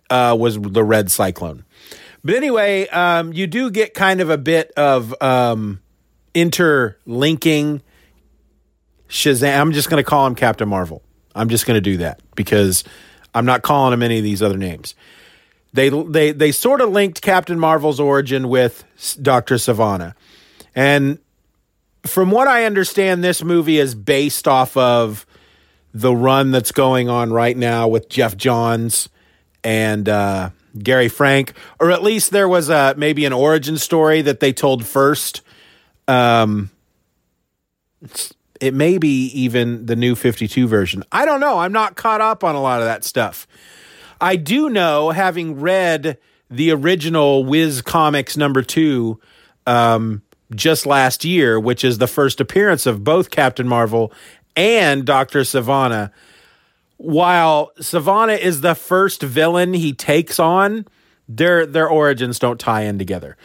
uh, 0.10 0.36
was 0.38 0.60
the 0.60 0.84
Red 0.84 1.12
Cyclone. 1.12 1.64
But 2.24 2.36
anyway, 2.36 2.88
um, 2.88 3.34
you 3.34 3.48
do 3.48 3.70
get 3.70 3.94
kind 3.94 4.20
of 4.20 4.30
a 4.30 4.38
bit 4.38 4.72
of 4.72 5.14
um, 5.22 5.80
interlinking 6.34 7.82
Shazam. 9.08 9.62
I'm 9.62 9.72
just 9.74 9.90
going 9.90 10.04
to 10.04 10.10
call 10.10 10.26
him 10.26 10.36
Captain 10.36 10.68
Marvel. 10.68 11.04
I'm 11.36 11.50
just 11.50 11.66
going 11.66 11.76
to 11.76 11.82
do 11.82 11.98
that 11.98 12.20
because 12.36 12.84
I'm 13.34 13.46
not 13.46 13.62
calling 13.62 13.94
him 13.94 14.02
any 14.02 14.18
of 14.18 14.24
these 14.24 14.42
other 14.42 14.58
names. 14.58 14.96
They 15.74 15.90
they 15.90 16.32
they 16.32 16.52
sort 16.52 16.82
of 16.82 16.90
linked 16.90 17.22
Captain 17.22 17.60
Marvel's 17.60 18.00
origin 18.00 18.48
with 18.48 18.86
Doctor 19.22 19.56
Sivana, 19.56 20.14
and 20.76 21.20
from 22.06 22.32
what 22.32 22.48
I 22.48 22.66
understand, 22.66 23.24
this 23.24 23.44
movie 23.44 23.80
is 23.80 23.96
based 23.96 24.48
off 24.48 24.76
of 24.78 25.26
the 25.94 26.16
run 26.16 26.52
that's 26.52 26.72
going 26.72 27.10
on 27.10 27.32
right 27.32 27.56
now 27.56 27.88
with 27.88 28.10
Geoff 28.10 28.36
Johns 28.36 29.10
and 29.64 30.08
uh, 30.08 30.50
Gary 30.78 31.08
Frank, 31.08 31.54
or 31.80 31.90
at 31.90 32.04
least 32.04 32.32
there 32.32 32.50
was 32.50 32.70
a 32.70 32.94
maybe 32.98 33.26
an 33.26 33.34
origin 33.34 33.78
story 33.78 34.22
that 34.22 34.40
they 34.40 34.54
told 34.54 34.86
first. 34.86 35.42
Um, 36.08 36.70
it 38.62 38.74
may 38.74 38.98
be 38.98 39.28
even 39.28 39.86
the 39.86 39.96
new 39.96 40.16
52 40.16 40.68
version. 40.68 41.04
I 41.12 41.26
don't 41.26 41.40
know. 41.40 41.60
I'm 41.60 41.72
not 41.72 41.96
caught 41.96 42.22
up 42.22 42.44
on 42.44 42.56
a 42.56 42.62
lot 42.62 42.82
of 42.82 42.86
that 42.86 43.04
stuff. 43.04 43.48
I 44.22 44.36
do 44.36 44.70
know, 44.70 45.12
having 45.12 45.60
read 45.60 46.18
the 46.50 46.72
original 46.72 47.44
Whiz 47.44 47.82
Comics 47.82 48.38
number 48.38 48.62
two 48.62 49.20
um, 49.66 50.22
just 50.54 50.86
last 50.86 51.26
year, 51.26 51.60
which 51.60 51.84
is 51.84 51.98
the 51.98 52.08
first 52.08 52.40
appearance 52.40 52.86
of 52.86 53.04
both 53.04 53.30
Captain 53.30 53.68
Marvel 53.68 54.12
and 54.56 55.06
Dr. 55.06 55.42
Sivana. 55.42 56.12
While 56.98 57.72
Sivana 57.80 58.38
is 58.38 58.62
the 58.62 58.76
first 58.76 59.22
villain 59.22 59.74
he 59.74 59.94
takes 59.94 60.40
on, 60.40 60.86
their 61.28 61.66
their 61.66 61.90
origins 61.90 62.40
don't 62.40 62.60
tie 62.60 62.84
in 62.84 62.98
together. 62.98 63.36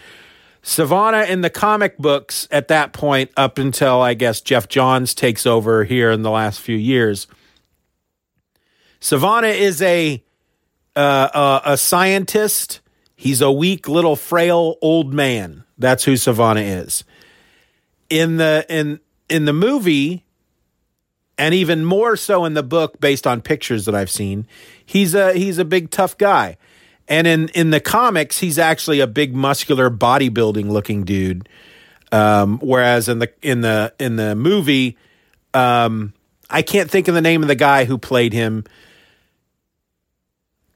Sivana 0.62 1.28
in 1.28 1.40
the 1.40 1.50
comic 1.50 1.97
books 1.97 2.47
at 2.50 2.69
that 2.69 2.92
point, 2.92 3.30
up 3.37 3.59
until 3.59 4.02
I 4.02 4.14
guess 4.14 4.40
Geoff 4.40 4.69
Johns 4.69 5.14
takes 5.14 5.47
over 5.47 5.85
here 5.85 6.11
in 6.11 6.23
the 6.23 6.30
last 6.30 6.61
few 6.61 6.76
years. 6.76 7.26
Sivana 9.00 9.57
is 9.57 9.80
a 9.80 10.23
uh, 10.95 11.61
a, 11.64 11.73
a 11.73 11.76
scientist. 11.76 12.80
He's 13.21 13.43
a 13.43 13.53
weak 13.53 13.87
little 13.87 14.17
frail 14.17 14.77
old 14.81 15.12
man. 15.12 15.65
That's 15.77 16.05
who 16.05 16.15
Sivana 16.15 16.62
is. 16.85 17.05
In 18.09 18.39
the 18.39 18.65
in 18.71 18.99
in 19.29 19.45
the 19.45 19.53
movie, 19.53 20.25
and 21.37 21.55
even 21.55 21.85
more 21.85 22.17
so 22.17 22.47
in 22.47 22.55
the 22.55 22.62
book, 22.62 22.99
based 22.99 23.27
on 23.27 23.43
pictures 23.43 23.85
that 23.85 23.95
I've 23.95 24.09
seen, 24.09 24.47
he's 24.87 25.15
a 25.15 25.35
he's 25.35 25.59
a 25.59 25.67
big 25.67 25.91
tough 25.91 26.17
guy. 26.17 26.57
And 27.09 27.27
in 27.27 27.49
in 27.49 27.69
the 27.69 27.81
comics, 27.81 28.39
he's 28.39 28.59
actually 28.59 29.00
a 29.00 29.07
big 29.07 29.35
muscular 29.35 29.91
bodybuilding 29.91 30.71
looking 30.71 31.05
dude. 31.05 31.47
Um, 32.12 32.59
whereas 32.61 33.07
in 33.11 33.19
the 33.19 33.31
in 33.43 33.61
the 33.61 33.93
in 34.00 34.17
the 34.17 34.35
movie, 34.35 34.97
um, 35.53 36.15
I 36.49 36.62
can't 36.62 36.91
think 36.91 37.07
of 37.07 37.15
the 37.15 37.21
name 37.21 37.43
of 37.43 37.49
the 37.49 37.55
guy 37.55 37.85
who 37.85 37.99
played 37.99 38.33
him. 38.33 38.65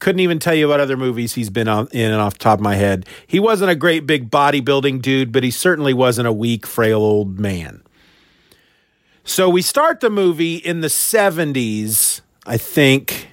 Couldn't 0.04 0.20
even 0.20 0.38
tell 0.38 0.54
you 0.54 0.68
what 0.68 0.80
other 0.80 0.98
movies 0.98 1.32
he's 1.32 1.48
been 1.48 1.66
on 1.66 1.88
in 1.90 2.12
and 2.12 2.20
off 2.20 2.36
top 2.36 2.58
of 2.58 2.62
my 2.62 2.74
head. 2.74 3.06
He 3.26 3.40
wasn't 3.40 3.70
a 3.70 3.74
great 3.74 4.06
big 4.06 4.30
bodybuilding 4.30 5.00
dude, 5.00 5.32
but 5.32 5.42
he 5.42 5.50
certainly 5.50 5.94
wasn't 5.94 6.28
a 6.28 6.32
weak, 6.32 6.66
frail 6.66 6.98
old 6.98 7.40
man. 7.40 7.82
So 9.24 9.48
we 9.48 9.62
start 9.62 10.00
the 10.00 10.10
movie 10.10 10.56
in 10.56 10.82
the 10.82 10.88
70s, 10.88 12.20
I 12.44 12.58
think. 12.58 13.30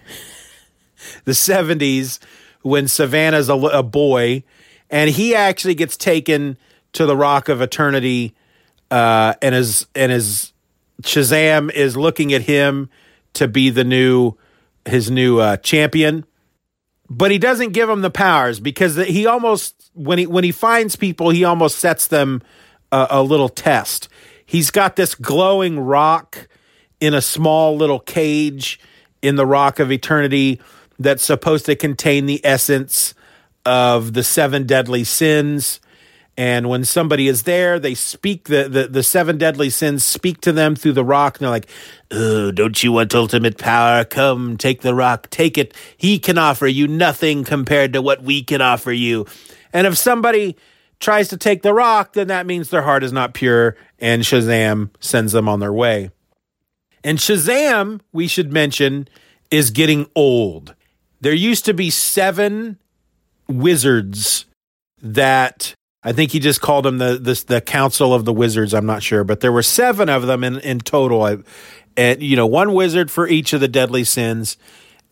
the 1.25 1.33
70s 1.33 2.19
when 2.61 2.85
Sivana's 2.85 3.49
a, 3.49 3.55
a 3.55 3.83
boy, 3.83 4.45
and 4.89 5.09
he 5.09 5.35
actually 5.35 5.75
gets 5.75 5.97
taken 5.97 6.55
to 6.93 7.05
the 7.05 7.17
Rock 7.17 7.49
of 7.49 7.61
Eternity, 7.61 8.33
uh, 8.89 9.33
and 9.41 9.53
his 9.53 9.87
and 9.93 10.09
his 10.09 10.53
Shazam 11.01 11.69
is 11.69 11.97
looking 11.97 12.31
at 12.31 12.43
him 12.43 12.89
to 13.33 13.49
be 13.49 13.71
the 13.71 13.83
new 13.83 14.37
his 14.85 15.11
new 15.11 15.39
uh, 15.39 15.57
champion, 15.57 16.25
but 17.13 17.29
he 17.29 17.37
doesn't 17.37 17.73
give 17.73 17.89
him 17.89 18.01
the 18.01 18.09
powers 18.09 18.61
because 18.61 18.95
he 18.95 19.25
almost 19.25 19.91
when 19.93 20.17
he 20.17 20.25
when 20.25 20.45
he 20.45 20.51
finds 20.53 20.95
people 20.95 21.29
he 21.29 21.43
almost 21.43 21.77
sets 21.77 22.07
them 22.07 22.41
a, 22.89 23.07
a 23.09 23.21
little 23.21 23.49
test. 23.49 24.07
He's 24.45 24.71
got 24.71 24.95
this 24.95 25.13
glowing 25.13 25.77
rock 25.77 26.47
in 27.01 27.13
a 27.13 27.21
small 27.21 27.75
little 27.75 27.99
cage 27.99 28.79
in 29.21 29.35
the 29.35 29.45
Rock 29.45 29.79
of 29.79 29.91
Eternity 29.91 30.61
that's 30.99 31.23
supposed 31.23 31.65
to 31.65 31.75
contain 31.75 32.27
the 32.27 32.39
essence 32.45 33.13
of 33.65 34.13
the 34.13 34.23
seven 34.23 34.65
deadly 34.65 35.03
sins. 35.03 35.81
And 36.37 36.69
when 36.69 36.85
somebody 36.85 37.27
is 37.27 37.43
there, 37.43 37.77
they 37.77 37.93
speak 37.93 38.45
the, 38.45 38.67
the, 38.69 38.87
the 38.87 39.03
seven 39.03 39.37
deadly 39.37 39.69
sins 39.69 40.03
speak 40.03 40.41
to 40.41 40.51
them 40.51 40.75
through 40.75 40.93
the 40.93 41.03
rock, 41.03 41.37
and 41.37 41.45
they're 41.45 41.51
like, 41.51 41.69
Oh, 42.09 42.51
don't 42.51 42.81
you 42.81 42.93
want 42.93 43.13
ultimate 43.13 43.57
power? 43.57 44.03
Come, 44.05 44.57
take 44.57 44.81
the 44.81 44.95
rock, 44.95 45.29
take 45.29 45.57
it. 45.57 45.73
He 45.97 46.19
can 46.19 46.37
offer 46.37 46.67
you 46.67 46.87
nothing 46.87 47.43
compared 47.43 47.93
to 47.93 48.01
what 48.01 48.23
we 48.23 48.43
can 48.43 48.61
offer 48.61 48.91
you. 48.91 49.25
And 49.73 49.85
if 49.85 49.97
somebody 49.97 50.57
tries 50.99 51.27
to 51.29 51.37
take 51.37 51.61
the 51.61 51.73
rock, 51.73 52.13
then 52.13 52.27
that 52.27 52.45
means 52.45 52.69
their 52.69 52.81
heart 52.81 53.03
is 53.03 53.11
not 53.11 53.33
pure, 53.33 53.75
and 53.99 54.23
Shazam 54.23 54.89
sends 54.99 55.31
them 55.31 55.49
on 55.49 55.59
their 55.59 55.73
way. 55.73 56.11
And 57.03 57.17
Shazam, 57.17 58.01
we 58.11 58.27
should 58.27 58.53
mention, 58.53 59.07
is 59.49 59.71
getting 59.71 60.07
old 60.15 60.75
there 61.21 61.33
used 61.33 61.65
to 61.65 61.73
be 61.73 61.89
seven 61.91 62.77
wizards 63.47 64.45
that 65.01 65.75
I 66.03 66.13
think 66.13 66.31
he 66.31 66.39
just 66.39 66.61
called 66.61 66.85
them 66.85 66.97
the 66.97 67.17
the, 67.17 67.43
the 67.47 67.61
council 67.61 68.13
of 68.13 68.25
the 68.25 68.33
wizards. 68.33 68.73
I'm 68.73 68.85
not 68.85 69.03
sure, 69.03 69.23
but 69.23 69.39
there 69.39 69.51
were 69.51 69.63
seven 69.63 70.09
of 70.09 70.25
them 70.25 70.43
in 70.43 70.59
in 70.59 70.79
total. 70.79 71.43
And 71.97 72.23
you 72.23 72.35
know, 72.35 72.47
one 72.47 72.73
wizard 72.73 73.11
for 73.11 73.27
each 73.27 73.53
of 73.53 73.61
the 73.61 73.67
deadly 73.67 74.03
sins. 74.03 74.57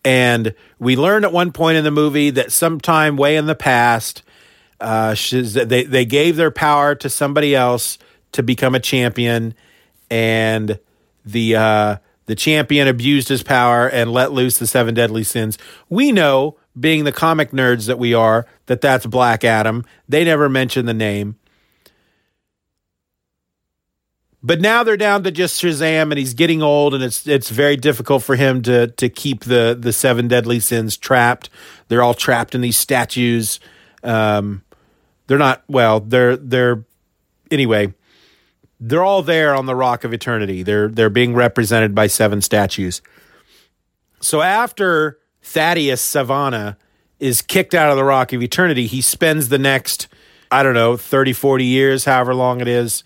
And 0.06 0.56
we 0.80 0.96
learned 0.96 1.26
at 1.26 1.34
one 1.34 1.52
point 1.52 1.78
in 1.78 1.84
the 1.84 1.92
movie 1.92 2.30
that 2.32 2.52
sometime 2.52 3.18
way 3.18 3.36
in 3.36 3.48
the 3.48 3.56
past, 3.56 4.24
uh, 4.80 5.14
they 5.32 5.84
they 5.84 6.06
gave 6.06 6.38
their 6.38 6.52
power 6.52 6.96
to 6.96 7.10
somebody 7.10 7.54
else 7.54 7.98
to 8.32 8.42
become 8.42 8.76
a 8.76 8.80
champion, 8.80 9.54
and 10.10 10.80
the 11.26 11.56
uh, 11.56 11.98
the 12.28 12.36
champion 12.36 12.88
abused 12.88 13.28
his 13.28 13.44
power 13.44 13.88
and 13.88 14.14
let 14.14 14.32
loose 14.32 14.58
the 14.58 14.68
seven 14.68 14.94
deadly 14.94 15.24
sins. 15.24 15.58
We 15.90 16.12
know, 16.12 16.58
being 16.80 17.04
the 17.04 17.12
comic 17.12 17.52
nerds 17.52 17.88
that 17.88 18.00
we 18.00 18.14
are, 18.14 18.46
that 18.68 18.82
that's 18.82 19.06
Black 19.06 19.44
Adam. 19.44 19.86
They 20.08 20.24
never 20.24 20.50
mention 20.50 20.86
the 20.86 20.94
name. 20.94 21.36
But 24.42 24.62
now 24.62 24.84
they're 24.84 24.96
down 24.96 25.24
to 25.24 25.32
just 25.32 25.62
Shazam, 25.62 26.04
and 26.04 26.18
he's 26.18 26.34
getting 26.34 26.62
old, 26.64 26.94
and 26.94 27.04
it's 27.04 27.28
it's 27.28 27.50
very 27.50 27.76
difficult 27.76 28.24
for 28.24 28.36
him 28.36 28.62
to 28.62 28.88
to 28.88 29.10
keep 29.10 29.44
the 29.44 29.78
the 29.78 29.92
seven 29.92 30.30
deadly 30.30 30.62
sins 30.62 30.96
trapped. 30.96 31.50
They're 31.90 32.02
all 32.02 32.14
trapped 32.14 32.56
in 32.56 32.62
these 32.62 32.78
statues. 32.78 33.60
Um, 34.02 34.64
they're 35.28 35.38
not 35.38 35.64
well. 35.68 36.00
They're 36.00 36.38
they're 36.38 36.86
anyway 37.52 37.94
they're 38.80 39.04
all 39.04 39.22
there 39.22 39.54
on 39.56 39.66
the 39.66 39.76
Rock 39.76 40.04
of 40.04 40.14
Eternity. 40.14 40.64
They're 40.64 40.88
they're 40.88 41.10
being 41.10 41.34
represented 41.34 41.94
by 41.94 42.08
seven 42.08 42.42
statues. 42.42 43.02
So 44.22 44.42
after 44.42 45.20
Thaddeus 45.50 46.02
Sivana 46.06 46.78
is 47.20 47.42
kicked 47.42 47.74
out 47.74 47.90
of 47.90 47.98
the 47.98 48.04
Rock 48.04 48.34
of 48.34 48.42
Eternity, 48.42 48.86
he 48.86 49.02
spends 49.02 49.50
the 49.50 49.58
next, 49.58 50.08
I 50.52 50.64
don't 50.64 50.74
know, 50.74 50.96
30, 50.96 51.34
40 51.34 51.66
years, 51.66 52.06
however 52.06 52.36
long 52.36 52.62
it 52.62 52.68
is. 52.68 53.04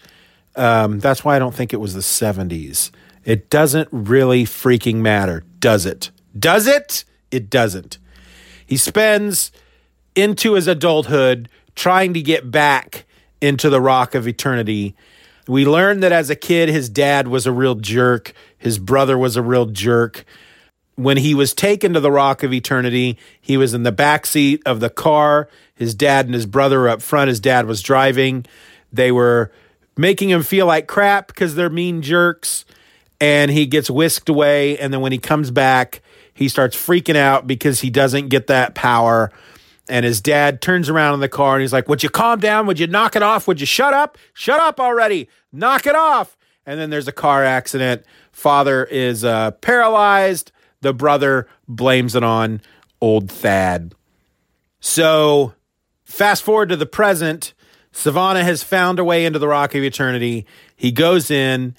Um, 0.56 1.00
that's 1.00 1.24
why 1.24 1.36
I 1.36 1.40
don't 1.40 1.56
think 1.56 1.74
it 1.74 1.78
was 1.78 1.94
the 1.94 2.02
70s. 2.02 2.92
It 3.24 3.50
doesn't 3.50 3.88
really 3.92 4.44
freaking 4.44 4.96
matter, 4.96 5.44
does 5.60 5.86
it? 5.86 6.12
Does 6.38 6.68
it? 6.68 7.06
It 7.32 7.50
doesn't. 7.50 7.98
He 8.66 8.78
spends 8.78 9.52
into 10.16 10.54
his 10.54 10.68
adulthood 10.68 11.50
trying 11.76 12.14
to 12.14 12.22
get 12.22 12.52
back 12.52 13.06
into 13.42 13.70
the 13.70 13.82
Rock 13.82 14.14
of 14.16 14.28
Eternity 14.28 14.96
we 15.48 15.66
learn 15.66 16.00
that 16.00 16.12
as 16.12 16.30
a 16.30 16.36
kid, 16.36 16.70
his 16.70 16.90
dad 16.90 17.28
was 17.28 17.46
a 17.46 17.52
real 17.52 17.76
jerk. 17.76 18.34
His 18.58 18.80
brother 18.80 19.18
was 19.18 19.36
a 19.36 19.42
real 19.42 19.66
jerk. 19.66 20.24
When 20.96 21.18
he 21.18 21.34
was 21.34 21.54
taken 21.54 21.94
to 21.94 22.00
the 22.00 22.12
Rock 22.12 22.44
of 22.44 22.54
Eternity, 22.54 23.18
he 23.42 23.58
was 23.58 23.74
in 23.74 23.84
the 23.84 23.92
back 23.92 24.26
seat 24.26 24.62
of 24.66 24.80
the 24.80 24.90
car. 24.90 25.50
His 25.76 25.96
dad 25.96 26.26
and 26.26 26.34
his 26.34 26.46
brother 26.46 26.80
were 26.82 26.90
up 26.90 27.02
front. 27.02 27.30
His 27.30 27.40
dad 27.40 27.66
was 27.66 27.82
driving. 27.82 28.46
They 28.92 29.12
were 29.12 29.52
making 29.98 30.30
him 30.30 30.44
feel 30.44 30.66
like 30.66 30.88
crap 30.88 31.28
because 31.28 31.56
they're 31.56 31.70
mean 31.70 32.02
jerks. 32.02 32.66
And 33.20 33.50
he 33.50 33.66
gets 33.66 33.90
whisked 33.90 34.30
away. 34.30 34.78
And 34.78 34.94
then 34.94 35.02
when 35.02 35.12
he 35.12 35.18
comes 35.18 35.50
back, 35.50 36.02
he 36.34 36.48
starts 36.48 36.76
freaking 36.76 37.16
out 37.16 37.48
because 37.48 37.82
he 37.82 37.90
doesn't 37.90 38.30
get 38.30 38.48
that 38.48 38.76
power. 38.76 39.32
And 39.90 40.06
his 40.06 40.22
dad 40.22 40.62
turns 40.62 40.90
around 40.90 41.16
in 41.16 41.20
the 41.20 41.30
car 41.30 41.56
and 41.56 41.62
he's 41.62 41.74
like, 41.74 41.90
Would 41.90 42.04
you 42.04 42.10
calm 42.10 42.40
down? 42.40 42.68
Would 42.68 42.80
you 42.80 42.88
knock 42.88 43.16
it 43.16 43.24
off? 43.24 43.48
Would 43.48 43.60
you 43.60 43.66
shut 43.66 43.94
up? 43.94 44.18
Shut 44.34 44.60
up 44.60 44.80
already. 44.80 45.28
Knock 45.52 45.86
it 45.86 45.96
off. 45.96 46.38
And 46.66 46.80
then 46.80 46.90
there's 46.90 47.08
a 47.08 47.14
car 47.14 47.44
accident. 47.44 48.06
Father 48.32 48.86
is 48.86 49.26
uh, 49.26 49.52
paralyzed. 49.52 50.52
The 50.84 50.94
brother 50.94 51.48
blames 51.68 52.16
it 52.16 52.24
on 52.24 52.62
old 53.02 53.32
Thad. 53.32 53.96
So, 54.80 55.54
fast 56.06 56.44
forward 56.44 56.70
to 56.70 56.76
the 56.76 56.86
present. 56.86 57.54
Sivana 57.94 58.44
has 58.44 58.64
found 58.64 59.00
a 59.00 59.04
way 59.04 59.26
into 59.26 59.40
the 59.40 59.48
Rock 59.48 59.76
of 59.76 59.84
Eternity. 59.84 60.46
He 60.76 60.92
goes 60.92 61.32
in 61.32 61.76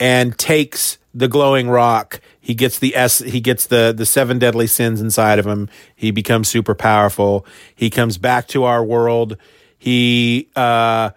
and 0.00 0.36
takes 0.38 0.98
the 1.14 1.28
glowing 1.28 1.68
rock. 1.68 2.20
He 2.40 2.54
gets 2.54 2.78
the 2.78 2.94
S 2.96 3.18
he 3.18 3.40
gets 3.40 3.66
the 3.66 3.92
the 3.96 4.06
seven 4.06 4.38
deadly 4.38 4.66
sins 4.66 5.00
inside 5.00 5.38
of 5.38 5.46
him. 5.46 5.68
He 5.94 6.10
becomes 6.10 6.48
super 6.48 6.74
powerful. 6.74 7.44
He 7.74 7.90
comes 7.90 8.18
back 8.18 8.46
to 8.48 8.64
our 8.64 8.84
world. 8.84 9.36
He 9.78 10.48
uh 10.54 11.10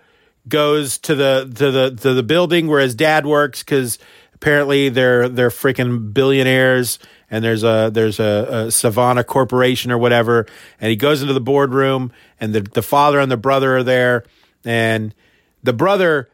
goes 0.47 0.97
to 0.99 1.15
the 1.15 1.51
to 1.55 1.71
the 1.71 1.95
to 2.01 2.13
the 2.13 2.23
building 2.23 2.67
where 2.67 2.81
his 2.81 2.95
dad 2.95 3.25
works 3.25 3.63
cuz 3.63 3.99
apparently 4.41 4.89
they're 4.89 5.29
they're 5.29 5.49
freaking 5.49 6.13
billionaires 6.13 6.99
and 7.29 7.43
there's 7.43 7.63
a 7.63 7.91
there's 7.93 8.19
a, 8.19 8.47
a 8.49 8.55
Sivana 8.67 9.25
Corporation 9.25 9.91
or 9.91 9.97
whatever 9.97 10.47
and 10.79 10.89
he 10.89 10.95
goes 10.95 11.21
into 11.21 11.33
the 11.33 11.41
boardroom 11.41 12.11
and 12.39 12.53
the 12.53 12.61
the 12.61 12.81
father 12.81 13.19
and 13.19 13.31
the 13.31 13.37
brother 13.37 13.77
are 13.77 13.83
there 13.83 14.23
and 14.65 15.13
the 15.63 15.73
brother 15.73 16.29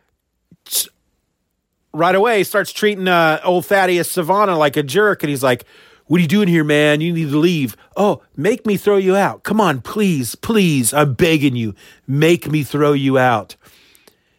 right 1.94 2.16
away 2.16 2.44
starts 2.44 2.72
treating 2.72 3.08
uh, 3.08 3.42
old 3.44 3.66
Thaddeus 3.66 4.14
Sivana 4.14 4.58
like 4.58 4.78
a 4.78 4.84
jerk, 4.84 5.24
and 5.24 5.30
he's 5.30 5.44
like, 5.44 5.66
"What 6.06 6.20
are 6.20 6.22
you 6.22 6.28
doing 6.28 6.48
here, 6.48 6.64
man? 6.64 7.02
You 7.02 7.14
need 7.14 7.30
to 7.32 7.38
leave." 7.38 7.76
Oh, 7.96 8.22
make 8.36 8.66
me 8.66 8.78
throw 8.78 8.98
you 8.98 9.16
out. 9.16 9.44
Come 9.44 9.60
on, 9.60 9.82
please, 9.82 10.36
please. 10.36 10.94
I'm 10.94 11.14
begging 11.14 11.56
you. 11.56 11.74
Make 12.08 12.50
me 12.50 12.64
throw 12.64 12.94
you 12.94 13.18
out. 13.18 13.56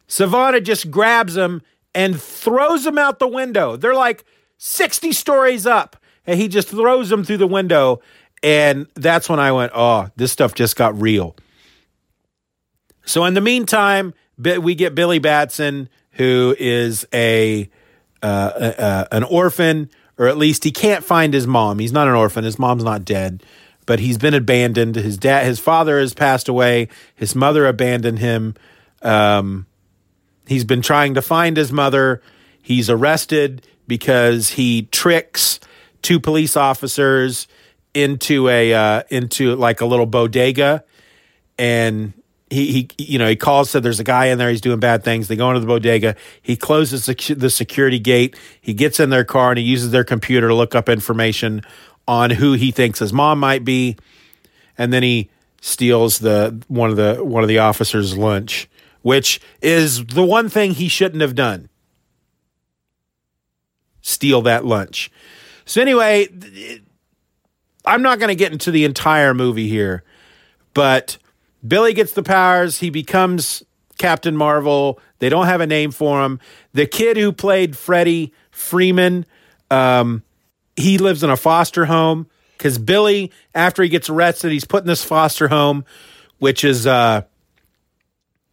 Sivana 0.09 0.63
just 0.63 0.91
grabs 0.91 1.37
him 1.37 1.63
and 1.99 2.21
throws 2.21 2.87
him 2.87 2.97
out 2.97 3.19
the 3.19 3.29
window. 3.29 3.77
They're 3.77 3.95
like 3.95 4.25
60 4.59 5.13
stories 5.13 5.67
up, 5.67 5.97
and 6.27 6.41
he 6.41 6.49
just 6.49 6.69
throws 6.69 7.11
him 7.11 7.25
through 7.25 7.39
the 7.39 7.47
window. 7.47 8.01
And 8.43 8.87
that's 8.95 9.29
when 9.29 9.41
I 9.41 9.51
went, 9.53 9.73
oh, 9.75 10.09
this 10.17 10.31
stuff 10.31 10.55
just 10.55 10.77
got 10.77 11.01
real. 11.01 11.35
So 13.05 13.25
in 13.25 13.35
the 13.35 13.41
meantime, 13.41 14.15
we 14.39 14.75
get 14.75 14.95
Billy 14.95 15.19
Batson 15.19 15.89
who 16.19 16.55
is 16.59 17.07
a 17.15 17.71
uh, 18.23 18.27
uh, 18.27 19.05
an 19.13 19.23
orphan, 19.23 19.89
or 20.19 20.27
at 20.27 20.37
least 20.37 20.65
he 20.65 20.73
can't 20.73 21.05
find 21.05 21.33
his 21.33 21.47
mom. 21.47 21.79
He's 21.79 21.93
not 21.93 22.09
an 22.09 22.15
orphan. 22.15 22.45
His 22.45 22.59
mom's 22.59 22.85
not 22.85 23.05
dead, 23.05 23.43
but 23.87 24.01
he's 24.01 24.19
been 24.19 24.35
abandoned. 24.35 24.97
His 24.97 25.17
dad, 25.17 25.47
his 25.47 25.61
father 25.61 26.01
has 26.01 26.13
passed 26.13 26.49
away. 26.49 26.89
His 27.15 27.35
mother 27.37 27.67
abandoned 27.67 28.19
him. 28.19 28.55
Um, 29.01 29.67
he's 30.49 30.65
been 30.65 30.83
trying 30.83 31.15
to 31.15 31.23
find 31.23 31.57
his 31.57 31.71
mother. 31.71 32.23
He's 32.63 32.91
arrested 32.91 33.67
because 33.87 34.51
he 34.51 34.83
tricks 34.91 35.61
two 36.03 36.19
police 36.19 36.57
officers 36.57 37.47
into 37.95 38.49
a 38.49 38.73
uh, 38.75 39.03
into 39.11 39.55
like 39.57 39.81
a 39.81 39.87
little 39.87 40.07
bodega. 40.07 40.85
And 41.59 42.13
he, 42.51 42.89
he 42.97 43.13
you 43.13 43.19
know 43.19 43.29
he 43.29 43.37
calls 43.37 43.71
said 43.71 43.83
there's 43.83 44.01
a 44.01 44.05
guy 44.05 44.27
in 44.27 44.39
there 44.39 44.51
he's 44.51 44.61
doing 44.61 44.81
bad 44.81 45.05
things. 45.05 45.29
They 45.29 45.37
go 45.37 45.49
into 45.51 45.61
the 45.61 45.67
bodega. 45.67 46.17
He 46.41 46.57
closes 46.57 47.07
the, 47.07 47.51
security 47.51 47.99
gate. 47.99 48.37
He 48.61 48.75
gets 48.75 49.01
in 49.01 49.11
their 49.11 49.25
car 49.25 49.51
and 49.51 49.59
he 49.59 49.65
uses 49.65 49.91
their 49.91 50.05
computer 50.05 50.49
to 50.49 50.55
look 50.55 50.75
up 50.75 50.89
information 50.89 51.63
on 52.07 52.31
who 52.31 52.55
he 52.55 52.71
thinks 52.71 53.01
his 53.01 53.13
mom 53.13 53.39
might 53.39 53.65
be. 53.65 53.97
And 54.79 54.93
then 54.93 55.03
he 55.03 55.29
steals 55.61 56.21
the 56.21 56.63
one 56.69 56.91
of 56.91 56.97
the 56.97 57.23
one 57.23 57.43
of 57.43 57.49
the 57.49 57.59
officers 57.59 58.17
lunch 58.17 58.69
which 59.03 59.41
is 59.63 60.05
the 60.07 60.25
one 60.25 60.49
thing 60.49 60.73
he 60.73 60.89
shouldn't 60.89 61.21
have 61.21 61.35
done 61.35 61.69
steal 64.03 64.43
that 64.43 64.65
lunch 64.65 65.11
so 65.65 65.81
anyway 65.81 66.27
i'm 67.85 68.03
not 68.03 68.19
going 68.19 68.29
to 68.29 68.35
get 68.35 68.53
into 68.53 68.71
the 68.71 68.85
entire 68.85 69.35
movie 69.35 69.69
here 69.69 70.03
but 70.75 71.19
Billy 71.67 71.93
gets 71.93 72.13
the 72.13 72.23
powers. 72.23 72.79
He 72.79 72.91
becomes 72.91 73.63
Captain 73.99 74.37
Marvel. 74.37 75.01
They 75.19 75.29
don't 75.29 75.47
have 75.47 75.61
a 75.61 75.67
name 75.67 75.91
for 75.91 76.23
him. 76.23 76.39
The 76.73 76.87
kid 76.87 77.17
who 77.17 77.33
played 77.33 77.77
Freddie 77.77 78.33
Freeman, 78.51 79.27
um, 79.71 80.23
he 80.77 80.99
lives 80.99 81.23
in 81.23 81.31
a 81.31 81.37
foster 81.37 81.87
home 81.87 82.29
because 82.57 82.79
Billy, 82.79 83.33
after 83.55 83.83
he 83.83 83.89
gets 83.89 84.09
arrested, 84.09 84.53
he's 84.53 84.65
put 84.65 84.85
in 84.85 84.87
this 84.87 85.05
foster 85.05 85.49
home, 85.49 85.85
which 86.39 86.63
is 86.63 86.87
uh, 86.87 87.23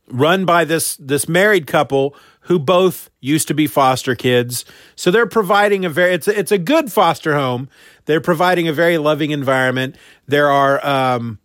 run 0.08 0.46
by 0.46 0.66
this 0.66 0.96
this 0.98 1.28
married 1.28 1.68
couple 1.68 2.16
who 2.42 2.60
both 2.60 3.10
used 3.22 3.48
to 3.48 3.54
be 3.54 3.68
foster 3.68 4.16
kids. 4.16 4.66
So 4.96 5.10
they're 5.12 5.26
providing 5.26 5.84
a 5.86 5.90
very 5.90 6.14
it's 6.14 6.28
a, 6.28 6.38
it's 6.38 6.52
a 6.52 6.58
good 6.58 6.92
foster 6.92 7.36
home. 7.36 7.70
They're 8.06 8.22
providing 8.22 8.68
a 8.68 8.74
very 8.74 8.98
loving 8.98 9.32
environment. 9.32 9.96
There 10.28 10.50
are 10.50 10.86
um, 10.86 11.40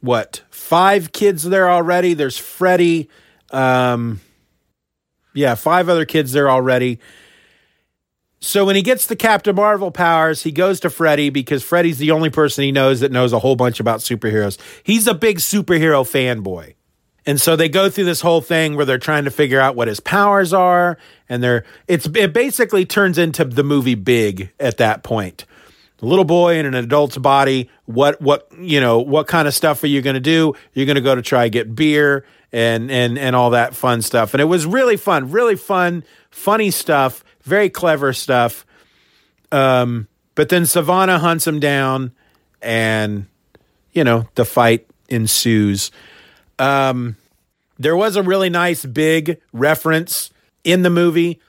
what 0.00 0.42
five 0.50 1.12
kids 1.12 1.44
there 1.44 1.70
already. 1.70 2.14
There's 2.14 2.38
Freddie. 2.38 3.08
Um, 3.50 4.20
yeah, 5.34 5.54
five 5.54 5.88
other 5.88 6.04
kids 6.04 6.32
there 6.32 6.50
already. 6.50 6.98
So 8.40 8.64
when 8.64 8.74
he 8.74 8.82
gets 8.82 9.06
the 9.06 9.14
Captain 9.14 9.54
Marvel 9.54 9.92
powers, 9.92 10.42
he 10.42 10.50
goes 10.50 10.80
to 10.80 10.90
Freddy 10.90 11.30
because 11.30 11.62
Freddy's 11.62 11.98
the 11.98 12.10
only 12.10 12.28
person 12.28 12.64
he 12.64 12.72
knows 12.72 12.98
that 13.00 13.12
knows 13.12 13.32
a 13.32 13.38
whole 13.38 13.54
bunch 13.54 13.78
about 13.78 14.00
superheroes. 14.00 14.58
He's 14.82 15.06
a 15.06 15.14
big 15.14 15.38
superhero 15.38 16.02
fanboy. 16.02 16.74
And 17.24 17.40
so 17.40 17.54
they 17.54 17.68
go 17.68 17.88
through 17.88 18.04
this 18.04 18.20
whole 18.20 18.40
thing 18.40 18.74
where 18.74 18.84
they're 18.84 18.98
trying 18.98 19.24
to 19.24 19.30
figure 19.30 19.60
out 19.60 19.76
what 19.76 19.86
his 19.88 20.00
powers 20.00 20.52
are 20.52 20.98
and 21.28 21.42
they're 21.42 21.64
it's 21.86 22.06
it 22.14 22.32
basically 22.32 22.84
turns 22.84 23.16
into 23.16 23.44
the 23.44 23.62
movie 23.62 23.94
Big 23.94 24.50
at 24.58 24.78
that 24.78 25.02
point 25.02 25.44
a 26.02 26.06
little 26.06 26.24
boy 26.24 26.56
in 26.56 26.66
an 26.66 26.74
adult's 26.74 27.16
body. 27.16 27.70
What 27.86 28.20
what 28.20 28.48
you 28.58 28.80
know? 28.80 28.98
What 28.98 29.28
kind 29.28 29.46
of 29.46 29.54
stuff 29.54 29.82
are 29.84 29.86
you 29.86 30.02
going 30.02 30.14
to 30.14 30.20
do? 30.20 30.54
You're 30.74 30.86
going 30.86 30.96
to 30.96 31.02
go 31.02 31.14
to 31.14 31.22
try 31.22 31.48
get 31.48 31.74
beer 31.74 32.24
and 32.52 32.90
and 32.90 33.18
and 33.18 33.36
all 33.36 33.50
that 33.50 33.74
fun 33.74 34.02
stuff. 34.02 34.34
And 34.34 34.40
it 34.40 34.46
was 34.46 34.66
really 34.66 34.96
fun, 34.96 35.30
really 35.30 35.56
fun, 35.56 36.04
funny 36.30 36.70
stuff, 36.70 37.24
very 37.42 37.70
clever 37.70 38.12
stuff. 38.12 38.66
Um, 39.52 40.08
but 40.34 40.48
then 40.48 40.62
Sivana 40.62 41.20
hunts 41.20 41.46
him 41.46 41.60
down, 41.60 42.12
and 42.60 43.26
you 43.92 44.02
know 44.02 44.28
the 44.34 44.44
fight 44.44 44.86
ensues. 45.08 45.92
Um, 46.58 47.16
there 47.78 47.96
was 47.96 48.16
a 48.16 48.22
really 48.22 48.50
nice 48.50 48.84
big 48.84 49.40
reference 49.52 50.30
in 50.64 50.82
the 50.82 50.90
movie. 50.90 51.40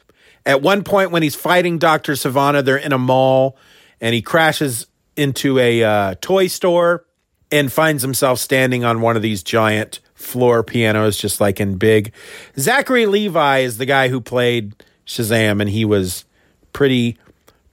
At 0.46 0.62
one 0.62 0.84
point, 0.84 1.12
when 1.12 1.24
he's 1.24 1.36
fighting 1.36 1.78
Dr. 1.78 2.14
Sivana, 2.14 2.64
they're 2.64 2.78
in 2.78 2.92
a 2.92 2.98
mall 2.98 3.58
and 4.02 4.14
he 4.14 4.22
crashes 4.22 4.88
into 5.16 5.60
a 5.60 5.84
uh, 5.84 6.16
toy 6.22 6.48
store 6.48 7.06
and 7.52 7.72
finds 7.72 8.02
himself 8.02 8.40
standing 8.40 8.84
on 8.84 9.00
one 9.00 9.16
of 9.16 9.22
these 9.22 9.44
giant 9.44 10.00
floor 10.16 10.64
pianos, 10.64 11.18
just 11.18 11.40
like 11.40 11.60
in 11.60 11.78
Big. 11.78 12.12
Zachary 12.58 13.06
Levi 13.06 13.60
is 13.60 13.78
the 13.78 13.86
guy 13.86 14.10
who 14.10 14.20
played 14.20 14.74
Shazam, 15.06 15.62
and 15.62 15.70
he 15.70 15.86
was 15.86 16.26
pretty, 16.72 17.18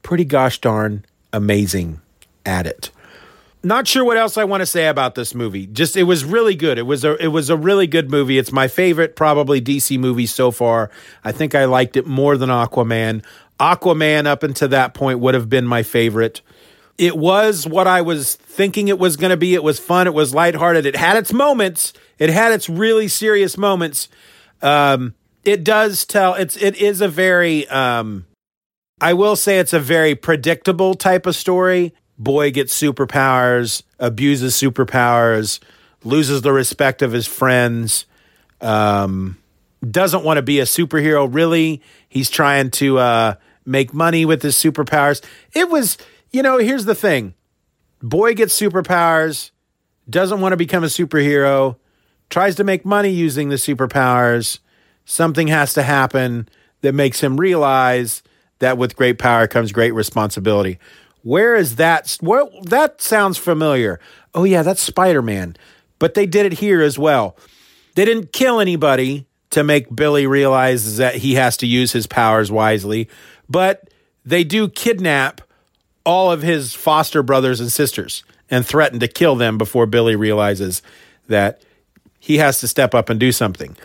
pretty 0.02 0.24
gosh 0.24 0.60
darn 0.60 1.04
amazing 1.32 2.00
at 2.44 2.66
it. 2.66 2.90
Not 3.62 3.86
sure 3.86 4.04
what 4.04 4.16
else 4.16 4.38
I 4.38 4.44
want 4.44 4.62
to 4.62 4.66
say 4.66 4.86
about 4.86 5.14
this 5.14 5.34
movie. 5.34 5.66
Just 5.66 5.96
it 5.96 6.04
was 6.04 6.24
really 6.24 6.54
good. 6.54 6.78
It 6.78 6.86
was 6.86 7.04
a 7.04 7.22
it 7.22 7.28
was 7.28 7.50
a 7.50 7.56
really 7.56 7.86
good 7.86 8.10
movie. 8.10 8.38
It's 8.38 8.52
my 8.52 8.68
favorite 8.68 9.16
probably 9.16 9.60
DC 9.60 9.98
movie 9.98 10.26
so 10.26 10.50
far. 10.50 10.90
I 11.24 11.32
think 11.32 11.54
I 11.54 11.66
liked 11.66 11.96
it 11.96 12.06
more 12.06 12.38
than 12.38 12.48
Aquaman. 12.48 13.22
Aquaman 13.58 14.26
up 14.26 14.42
until 14.42 14.68
that 14.68 14.94
point 14.94 15.18
would 15.18 15.34
have 15.34 15.50
been 15.50 15.66
my 15.66 15.82
favorite. 15.82 16.40
It 16.96 17.16
was 17.16 17.66
what 17.66 17.86
I 17.86 18.00
was 18.00 18.34
thinking 18.34 18.88
it 18.88 18.98
was 18.98 19.16
going 19.16 19.30
to 19.30 19.36
be. 19.36 19.54
It 19.54 19.62
was 19.62 19.78
fun. 19.78 20.06
It 20.06 20.14
was 20.14 20.34
lighthearted. 20.34 20.86
It 20.86 20.96
had 20.96 21.16
its 21.16 21.32
moments. 21.32 21.92
It 22.18 22.30
had 22.30 22.52
its 22.52 22.68
really 22.68 23.08
serious 23.08 23.58
moments. 23.58 24.08
Um, 24.62 25.14
it 25.44 25.64
does 25.64 26.06
tell. 26.06 26.34
It's 26.34 26.56
it 26.56 26.76
is 26.76 27.02
a 27.02 27.08
very. 27.08 27.68
Um, 27.68 28.26
I 29.02 29.14
will 29.14 29.36
say 29.36 29.58
it's 29.58 29.72
a 29.72 29.80
very 29.80 30.14
predictable 30.14 30.94
type 30.94 31.26
of 31.26 31.34
story. 31.34 31.94
Boy 32.20 32.52
gets 32.52 32.78
superpowers, 32.78 33.82
abuses 33.98 34.54
superpowers, 34.54 35.58
loses 36.04 36.42
the 36.42 36.52
respect 36.52 37.02
of 37.02 37.10
his 37.10 37.26
friends. 37.26 38.06
Um, 38.60 39.38
doesn't 39.88 40.22
want 40.22 40.36
to 40.36 40.42
be 40.42 40.60
a 40.60 40.64
superhero. 40.64 41.28
Really, 41.32 41.82
he's 42.08 42.30
trying 42.30 42.70
to. 42.72 42.98
Uh, 42.98 43.34
make 43.66 43.92
money 43.92 44.24
with 44.24 44.42
his 44.42 44.56
superpowers. 44.56 45.22
It 45.52 45.68
was 45.68 45.98
you 46.30 46.42
know, 46.42 46.58
here's 46.58 46.84
the 46.84 46.94
thing 46.94 47.34
boy 48.02 48.34
gets 48.34 48.58
superpowers, 48.58 49.50
doesn't 50.08 50.40
want 50.40 50.52
to 50.52 50.56
become 50.56 50.84
a 50.84 50.88
superhero, 50.88 51.76
tries 52.28 52.54
to 52.56 52.64
make 52.64 52.84
money 52.84 53.10
using 53.10 53.48
the 53.48 53.56
superpowers. 53.56 54.58
Something 55.04 55.48
has 55.48 55.74
to 55.74 55.82
happen 55.82 56.48
that 56.82 56.94
makes 56.94 57.20
him 57.20 57.38
realize 57.38 58.22
that 58.60 58.78
with 58.78 58.96
great 58.96 59.18
power 59.18 59.46
comes 59.46 59.72
great 59.72 59.92
responsibility. 59.92 60.78
Where 61.22 61.54
is 61.54 61.76
that? 61.76 62.16
Well, 62.22 62.50
that 62.64 63.00
sounds 63.00 63.38
familiar. 63.38 64.00
Oh, 64.34 64.44
yeah, 64.44 64.62
that's 64.62 64.82
Spider 64.82 65.22
Man. 65.22 65.56
But 65.98 66.14
they 66.14 66.26
did 66.26 66.46
it 66.46 66.54
here 66.54 66.80
as 66.80 66.98
well. 66.98 67.36
They 67.94 68.04
didn't 68.04 68.32
kill 68.32 68.60
anybody 68.60 69.26
to 69.50 69.64
make 69.64 69.94
Billy 69.94 70.26
realize 70.26 70.96
that 70.96 71.16
he 71.16 71.34
has 71.34 71.56
to 71.58 71.66
use 71.66 71.92
his 71.92 72.06
powers 72.06 72.50
wisely, 72.50 73.08
but 73.48 73.90
they 74.24 74.44
do 74.44 74.68
kidnap 74.68 75.40
all 76.04 76.30
of 76.30 76.42
his 76.42 76.72
foster 76.72 77.22
brothers 77.22 77.60
and 77.60 77.70
sisters 77.70 78.24
and 78.50 78.64
threaten 78.64 79.00
to 79.00 79.08
kill 79.08 79.36
them 79.36 79.58
before 79.58 79.86
Billy 79.86 80.16
realizes 80.16 80.82
that 81.28 81.62
he 82.18 82.38
has 82.38 82.60
to 82.60 82.68
step 82.68 82.94
up 82.94 83.08
and 83.08 83.18
do 83.18 83.32
something. 83.32 83.76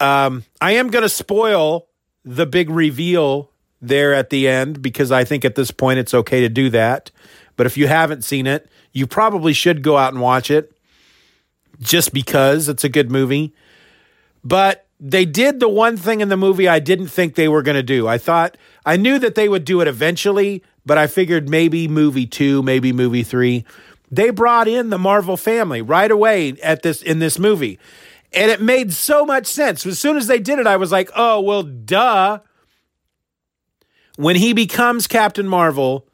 Um, 0.00 0.44
I 0.60 0.72
am 0.72 0.88
going 0.88 1.02
to 1.02 1.08
spoil 1.08 1.88
the 2.24 2.46
big 2.46 2.70
reveal 2.70 3.50
there 3.80 4.14
at 4.14 4.30
the 4.30 4.48
end 4.48 4.82
because 4.82 5.12
I 5.12 5.24
think 5.24 5.44
at 5.44 5.54
this 5.54 5.70
point 5.70 5.98
it's 5.98 6.14
okay 6.14 6.40
to 6.40 6.48
do 6.48 6.70
that. 6.70 7.10
But 7.56 7.66
if 7.66 7.76
you 7.76 7.88
haven't 7.88 8.24
seen 8.24 8.46
it, 8.46 8.68
you 8.92 9.06
probably 9.06 9.52
should 9.52 9.82
go 9.82 9.96
out 9.96 10.12
and 10.12 10.22
watch 10.22 10.50
it 10.50 10.72
just 11.80 12.12
because 12.12 12.68
it's 12.68 12.84
a 12.84 12.88
good 12.88 13.10
movie. 13.10 13.54
But 14.44 14.86
they 15.00 15.24
did 15.24 15.60
the 15.60 15.68
one 15.68 15.96
thing 15.96 16.20
in 16.20 16.28
the 16.28 16.36
movie 16.36 16.68
I 16.68 16.80
didn't 16.80 17.08
think 17.08 17.34
they 17.34 17.48
were 17.48 17.62
going 17.62 17.76
to 17.76 17.82
do. 17.82 18.08
I 18.08 18.18
thought 18.18 18.56
I 18.84 18.96
knew 18.96 19.18
that 19.18 19.34
they 19.34 19.48
would 19.48 19.64
do 19.64 19.80
it 19.80 19.88
eventually, 19.88 20.62
but 20.84 20.98
I 20.98 21.06
figured 21.06 21.48
maybe 21.48 21.86
movie 21.86 22.26
2, 22.26 22.62
maybe 22.62 22.92
movie 22.92 23.22
3. 23.22 23.64
They 24.10 24.30
brought 24.30 24.66
in 24.66 24.90
the 24.90 24.98
Marvel 24.98 25.36
family 25.36 25.82
right 25.82 26.10
away 26.10 26.54
at 26.62 26.82
this 26.82 27.02
in 27.02 27.18
this 27.18 27.38
movie. 27.38 27.78
And 28.32 28.50
it 28.50 28.60
made 28.60 28.92
so 28.92 29.24
much 29.24 29.46
sense. 29.46 29.86
As 29.86 29.98
soon 29.98 30.16
as 30.16 30.26
they 30.26 30.38
did 30.38 30.58
it, 30.58 30.66
I 30.66 30.76
was 30.76 30.92
like, 30.92 31.10
"Oh, 31.14 31.40
well, 31.40 31.62
duh." 31.62 32.40
When 34.18 34.34
he 34.34 34.52
becomes 34.52 35.06
Captain 35.06 35.46
Marvel, 35.46 36.04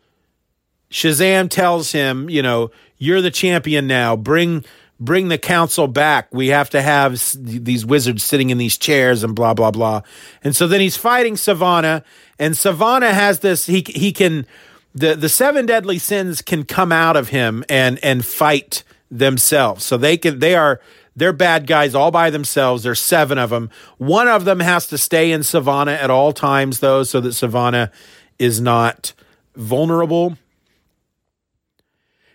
Shazam 0.90 1.48
tells 1.48 1.92
him, 1.92 2.28
you 2.28 2.42
know, 2.42 2.70
you're 2.98 3.22
the 3.22 3.30
champion 3.30 3.86
now. 3.86 4.14
Bring 4.14 4.62
bring 5.00 5.28
the 5.28 5.38
council 5.38 5.88
back. 5.88 6.28
We 6.30 6.48
have 6.48 6.68
to 6.70 6.82
have 6.82 7.18
these 7.34 7.86
wizards 7.86 8.22
sitting 8.22 8.50
in 8.50 8.58
these 8.58 8.76
chairs 8.76 9.24
and 9.24 9.34
blah 9.34 9.54
blah 9.54 9.70
blah. 9.70 10.02
And 10.42 10.54
so 10.54 10.68
then 10.68 10.82
he's 10.82 10.98
fighting 10.98 11.36
Sivana, 11.36 12.04
and 12.38 12.52
Sivana 12.52 13.10
has 13.10 13.40
this. 13.40 13.64
He 13.64 13.82
he 13.88 14.12
can 14.12 14.46
the 14.94 15.14
the 15.14 15.30
seven 15.30 15.64
deadly 15.64 15.98
sins 15.98 16.42
can 16.42 16.64
come 16.64 16.92
out 16.92 17.16
of 17.16 17.30
him 17.30 17.64
and 17.70 17.98
and 18.04 18.22
fight 18.22 18.84
themselves. 19.10 19.82
So 19.82 19.96
they 19.96 20.18
can 20.18 20.40
they 20.40 20.54
are 20.54 20.78
they're 21.16 21.32
bad 21.32 21.66
guys 21.66 21.94
all 21.94 22.10
by 22.10 22.30
themselves. 22.30 22.82
There's 22.82 23.00
seven 23.00 23.38
of 23.38 23.50
them. 23.50 23.70
One 23.98 24.28
of 24.28 24.44
them 24.44 24.60
has 24.60 24.86
to 24.88 24.98
stay 24.98 25.32
in 25.32 25.42
Sivana 25.42 25.96
at 25.96 26.10
all 26.10 26.32
times, 26.32 26.80
though, 26.80 27.02
so 27.02 27.20
that 27.20 27.30
Sivana 27.30 27.90
is 28.38 28.60
not 28.60 29.12
vulnerable. 29.54 30.36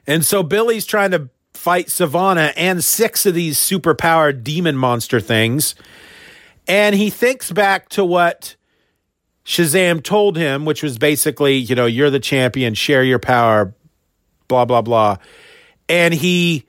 And 0.08 0.26
so 0.26 0.44
Billy's 0.44 0.86
trying 0.86 1.12
to 1.12 1.30
fight 1.54 1.88
Sivana 1.88 2.54
and 2.56 2.84
six 2.84 3.26
of 3.26 3.34
these 3.34 3.58
superpowered 3.58 4.44
demon 4.44 4.78
monster 4.78 5.20
things. 5.20 5.76
And 6.68 6.96
he 6.96 7.10
thinks 7.10 7.52
back 7.52 7.90
to 7.90 8.06
what 8.06 8.56
Shazam 9.46 10.02
told 10.02 10.38
him, 10.38 10.64
which 10.64 10.82
was 10.84 10.98
basically, 10.98 11.56
you 11.56 11.76
know, 11.76 11.86
you're 11.86 12.10
the 12.10 12.20
champion, 12.20 12.76
share 12.76 13.04
your 13.04 13.20
power, 13.20 13.74
blah, 14.48 14.64
blah, 14.66 14.82
blah. 14.82 15.18
And 15.90 16.14
he 16.14 16.66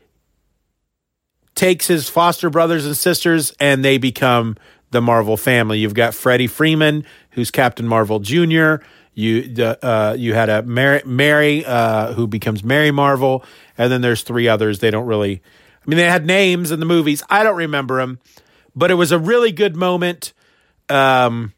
takes 1.55 1.87
his 1.87 2.09
foster 2.09 2.51
brothers 2.51 2.87
and 2.87 2.97
sisters 2.97 3.53
and 3.61 3.85
they 3.85 3.99
become 3.99 4.57
the 4.91 5.01
Marvel 5.01 5.37
family. 5.37 5.79
You've 5.79 5.95
got 5.95 6.15
Freddie 6.15 6.47
Freeman, 6.47 7.05
who's 7.31 7.51
Captain 7.51 7.87
Marvel 7.87 8.19
Jr., 8.19 8.77
you 9.13 9.55
uh, 9.83 10.15
you 10.17 10.35
had 10.35 10.49
a 10.49 10.63
Mary, 10.63 11.03
Mary 11.05 11.65
uh, 11.65 12.13
who 12.15 12.27
becomes 12.27 12.63
Mary 12.63 12.91
Marvel, 12.91 13.45
and 13.77 13.91
then 13.93 14.01
there's 14.01 14.23
three 14.23 14.49
others. 14.49 14.79
They 14.79 14.91
don't 14.91 15.07
really. 15.07 15.43
I 15.85 15.91
mean, 15.91 15.97
they 15.97 16.05
had 16.05 16.25
names 16.25 16.71
in 16.71 16.81
the 16.81 16.87
movies. 16.87 17.23
I 17.29 17.43
don't 17.43 17.57
remember 17.57 17.99
them, 17.99 18.21
but 18.75 18.91
it 18.91 18.95
was 18.95 19.13
a 19.13 19.19
really 19.19 19.51
good 19.51 19.77
moment. 19.77 20.33
Um, 20.89 21.55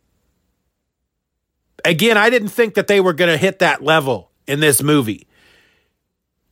again, 1.84 2.16
I 2.16 2.30
didn't 2.30 2.48
think 2.48 2.74
that 2.74 2.86
they 2.86 3.00
were 3.00 3.12
going 3.12 3.30
to 3.30 3.36
hit 3.36 3.58
that 3.58 3.82
level 3.82 4.30
in 4.46 4.60
this 4.60 4.82
movie 4.82 5.26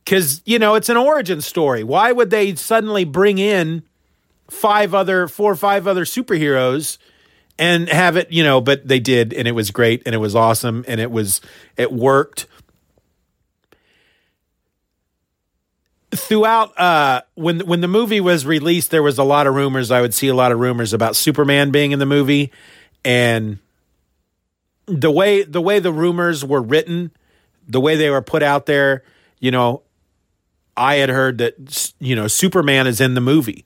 because 0.03 0.41
you 0.45 0.59
know 0.59 0.75
it's 0.75 0.89
an 0.89 0.97
origin 0.97 1.41
story. 1.41 1.83
Why 1.83 2.11
would 2.11 2.29
they 2.29 2.55
suddenly 2.55 3.05
bring 3.05 3.37
in 3.37 3.83
five 4.49 4.93
other, 4.93 5.27
four 5.27 5.51
or 5.51 5.55
five 5.55 5.87
other 5.87 6.05
superheroes? 6.05 6.97
and 7.61 7.89
have 7.89 8.17
it, 8.17 8.31
you 8.31 8.43
know, 8.43 8.59
but 8.59 8.87
they 8.87 8.99
did, 8.99 9.33
and 9.33 9.47
it 9.47 9.51
was 9.51 9.69
great, 9.69 10.01
and 10.07 10.15
it 10.15 10.17
was 10.17 10.35
awesome, 10.35 10.83
and 10.87 10.99
it 10.99 11.11
was, 11.11 11.41
it 11.77 11.93
worked. 11.93 12.47
Throughout, 16.13 16.77
uh, 16.79 17.21
when 17.35 17.59
when 17.61 17.81
the 17.81 17.87
movie 17.87 18.19
was 18.19 18.47
released, 18.47 18.89
there 18.89 19.03
was 19.03 19.19
a 19.19 19.23
lot 19.23 19.45
of 19.45 19.53
rumors. 19.53 19.91
I 19.91 20.01
would 20.01 20.13
see 20.13 20.27
a 20.27 20.33
lot 20.33 20.51
of 20.51 20.59
rumors 20.59 20.91
about 20.91 21.15
Superman 21.15 21.69
being 21.69 21.91
in 21.91 21.99
the 21.99 22.05
movie, 22.07 22.51
and 23.05 23.59
the 24.87 25.11
way 25.11 25.43
the 25.43 25.61
way 25.61 25.79
the 25.79 25.93
rumors 25.93 26.43
were 26.43 26.61
written, 26.61 27.11
the 27.67 27.79
way 27.79 27.95
they 27.95 28.09
were 28.09 28.23
put 28.23 28.41
out 28.41 28.65
there, 28.65 29.03
you 29.39 29.51
know, 29.51 29.83
I 30.75 30.95
had 30.95 31.09
heard 31.09 31.37
that 31.39 31.93
you 31.99 32.15
know 32.15 32.27
Superman 32.27 32.87
is 32.87 33.01
in 33.01 33.13
the 33.13 33.21
movie 33.21 33.65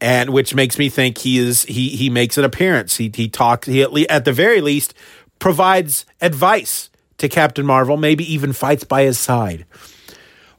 and 0.00 0.30
which 0.30 0.54
makes 0.54 0.78
me 0.78 0.88
think 0.90 1.18
he 1.18 1.38
is 1.38 1.62
he 1.64 1.90
he 1.90 2.10
makes 2.10 2.36
an 2.36 2.44
appearance. 2.44 2.96
He 2.96 3.10
he 3.14 3.28
talks 3.28 3.66
he 3.66 3.82
at, 3.82 3.92
le- 3.92 4.06
at 4.10 4.24
the 4.24 4.32
very 4.32 4.60
least 4.60 4.92
provides 5.38 6.04
advice 6.20 6.90
to 7.18 7.28
Captain 7.28 7.64
Marvel, 7.64 7.96
maybe 7.96 8.30
even 8.30 8.52
fights 8.52 8.84
by 8.84 9.02
his 9.02 9.18
side. 9.18 9.64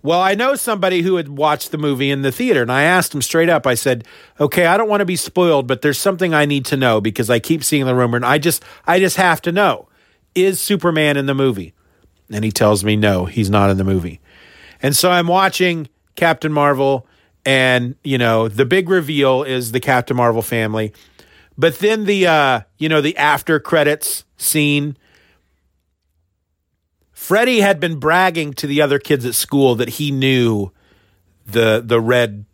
Well, 0.02 0.22
I 0.22 0.36
know 0.36 0.56
somebody 0.56 1.02
who 1.02 1.16
had 1.16 1.30
watched 1.30 1.72
the 1.72 1.78
movie 1.78 2.12
in 2.12 2.22
the 2.22 2.32
theater, 2.32 2.62
and 2.62 2.72
I 2.72 2.84
asked 2.84 3.14
him 3.14 3.22
straight 3.22 3.50
up. 3.50 3.66
I 3.66 3.74
said, 3.74 4.06
"Okay, 4.40 4.66
I 4.66 4.78
don't 4.78 4.90
want 4.90 5.02
to 5.02 5.06
be 5.06 5.16
spoiled, 5.16 5.68
but 5.68 5.82
there's 5.82 5.98
something 5.98 6.34
I 6.34 6.46
need 6.46 6.66
to 6.66 6.78
know 6.78 7.02
because 7.02 7.30
I 7.30 7.40
keep 7.40 7.64
seeing 7.64 7.86
the 7.86 7.96
rumor, 7.96 8.16
and 8.16 8.26
I 8.26 8.38
just 8.38 8.64
I 8.88 9.00
just 9.00 9.18
have 9.18 9.42
to 9.44 9.52
know: 9.52 9.88
is 10.34 10.60
Superman 10.60 11.18
in 11.18 11.26
the 11.28 11.36
movie?" 11.36 11.74
And 12.32 12.44
he 12.44 12.52
tells 12.52 12.84
me, 12.84 12.96
"No, 12.96 13.26
he's 13.26 13.50
not 13.50 13.70
in 13.70 13.78
the 13.78 13.84
movie." 13.84 14.22
And 14.82 14.96
so 14.96 15.12
I'm 15.12 15.28
watching 15.28 15.90
Captain 16.16 16.52
Marvel 16.52 17.08
and 17.46 17.96
you 18.04 18.18
know 18.18 18.48
the 18.48 18.66
big 18.66 18.90
reveal 18.90 19.44
is 19.44 19.72
the 19.72 19.80
Captain 19.80 20.18
Marvel 20.18 20.42
family, 20.42 20.94
but 21.58 21.80
then 21.80 22.06
the 22.06 22.28
uh, 22.28 22.62
you 22.78 22.90
know 22.90 23.02
the 23.02 23.16
after 23.18 23.60
credits 23.60 24.26
scene. 24.38 24.98
Freddie 27.12 27.62
had 27.62 27.80
been 27.80 27.98
bragging 27.98 28.54
to 28.54 28.68
the 28.68 28.82
other 28.82 29.00
kids 29.00 29.26
at 29.26 29.34
school 29.34 29.76
that 29.76 29.90
he 29.90 30.12
knew 30.12 30.72
the 31.46 31.82
the 31.84 32.00
red 32.00 32.46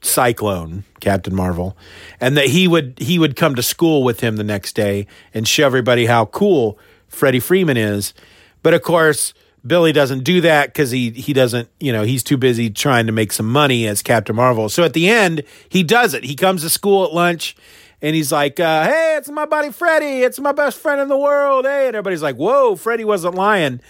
cyclone 0.00 0.84
captain 1.00 1.34
marvel 1.34 1.76
and 2.20 2.36
that 2.36 2.46
he 2.46 2.68
would 2.68 2.96
he 2.98 3.18
would 3.18 3.34
come 3.34 3.56
to 3.56 3.62
school 3.62 4.04
with 4.04 4.20
him 4.20 4.36
the 4.36 4.44
next 4.44 4.74
day 4.74 5.06
and 5.34 5.48
show 5.48 5.66
everybody 5.66 6.06
how 6.06 6.24
cool 6.26 6.78
freddie 7.08 7.40
freeman 7.40 7.76
is 7.76 8.14
but 8.62 8.72
of 8.72 8.82
course 8.82 9.34
Billy 9.68 9.92
doesn't 9.92 10.24
do 10.24 10.40
that 10.40 10.68
because 10.72 10.90
he 10.90 11.10
he 11.10 11.32
doesn't 11.32 11.68
you 11.78 11.92
know 11.92 12.02
he's 12.02 12.24
too 12.24 12.36
busy 12.36 12.70
trying 12.70 13.06
to 13.06 13.12
make 13.12 13.32
some 13.32 13.46
money 13.46 13.86
as 13.86 14.02
Captain 14.02 14.34
Marvel. 14.34 14.68
So 14.68 14.82
at 14.82 14.94
the 14.94 15.08
end 15.08 15.44
he 15.68 15.82
does 15.82 16.14
it. 16.14 16.24
He 16.24 16.34
comes 16.34 16.62
to 16.62 16.70
school 16.70 17.04
at 17.04 17.12
lunch 17.12 17.54
and 18.00 18.14
he's 18.14 18.32
like, 18.32 18.60
uh, 18.60 18.84
"Hey, 18.84 19.16
it's 19.18 19.28
my 19.28 19.44
buddy 19.46 19.70
Freddie. 19.70 20.22
It's 20.22 20.38
my 20.38 20.52
best 20.52 20.78
friend 20.78 21.00
in 21.00 21.08
the 21.08 21.18
world." 21.18 21.64
Hey, 21.64 21.86
and 21.86 21.96
everybody's 21.96 22.22
like, 22.22 22.36
"Whoa, 22.36 22.76
Freddie 22.76 23.04
wasn't 23.04 23.34
lying." 23.34 23.80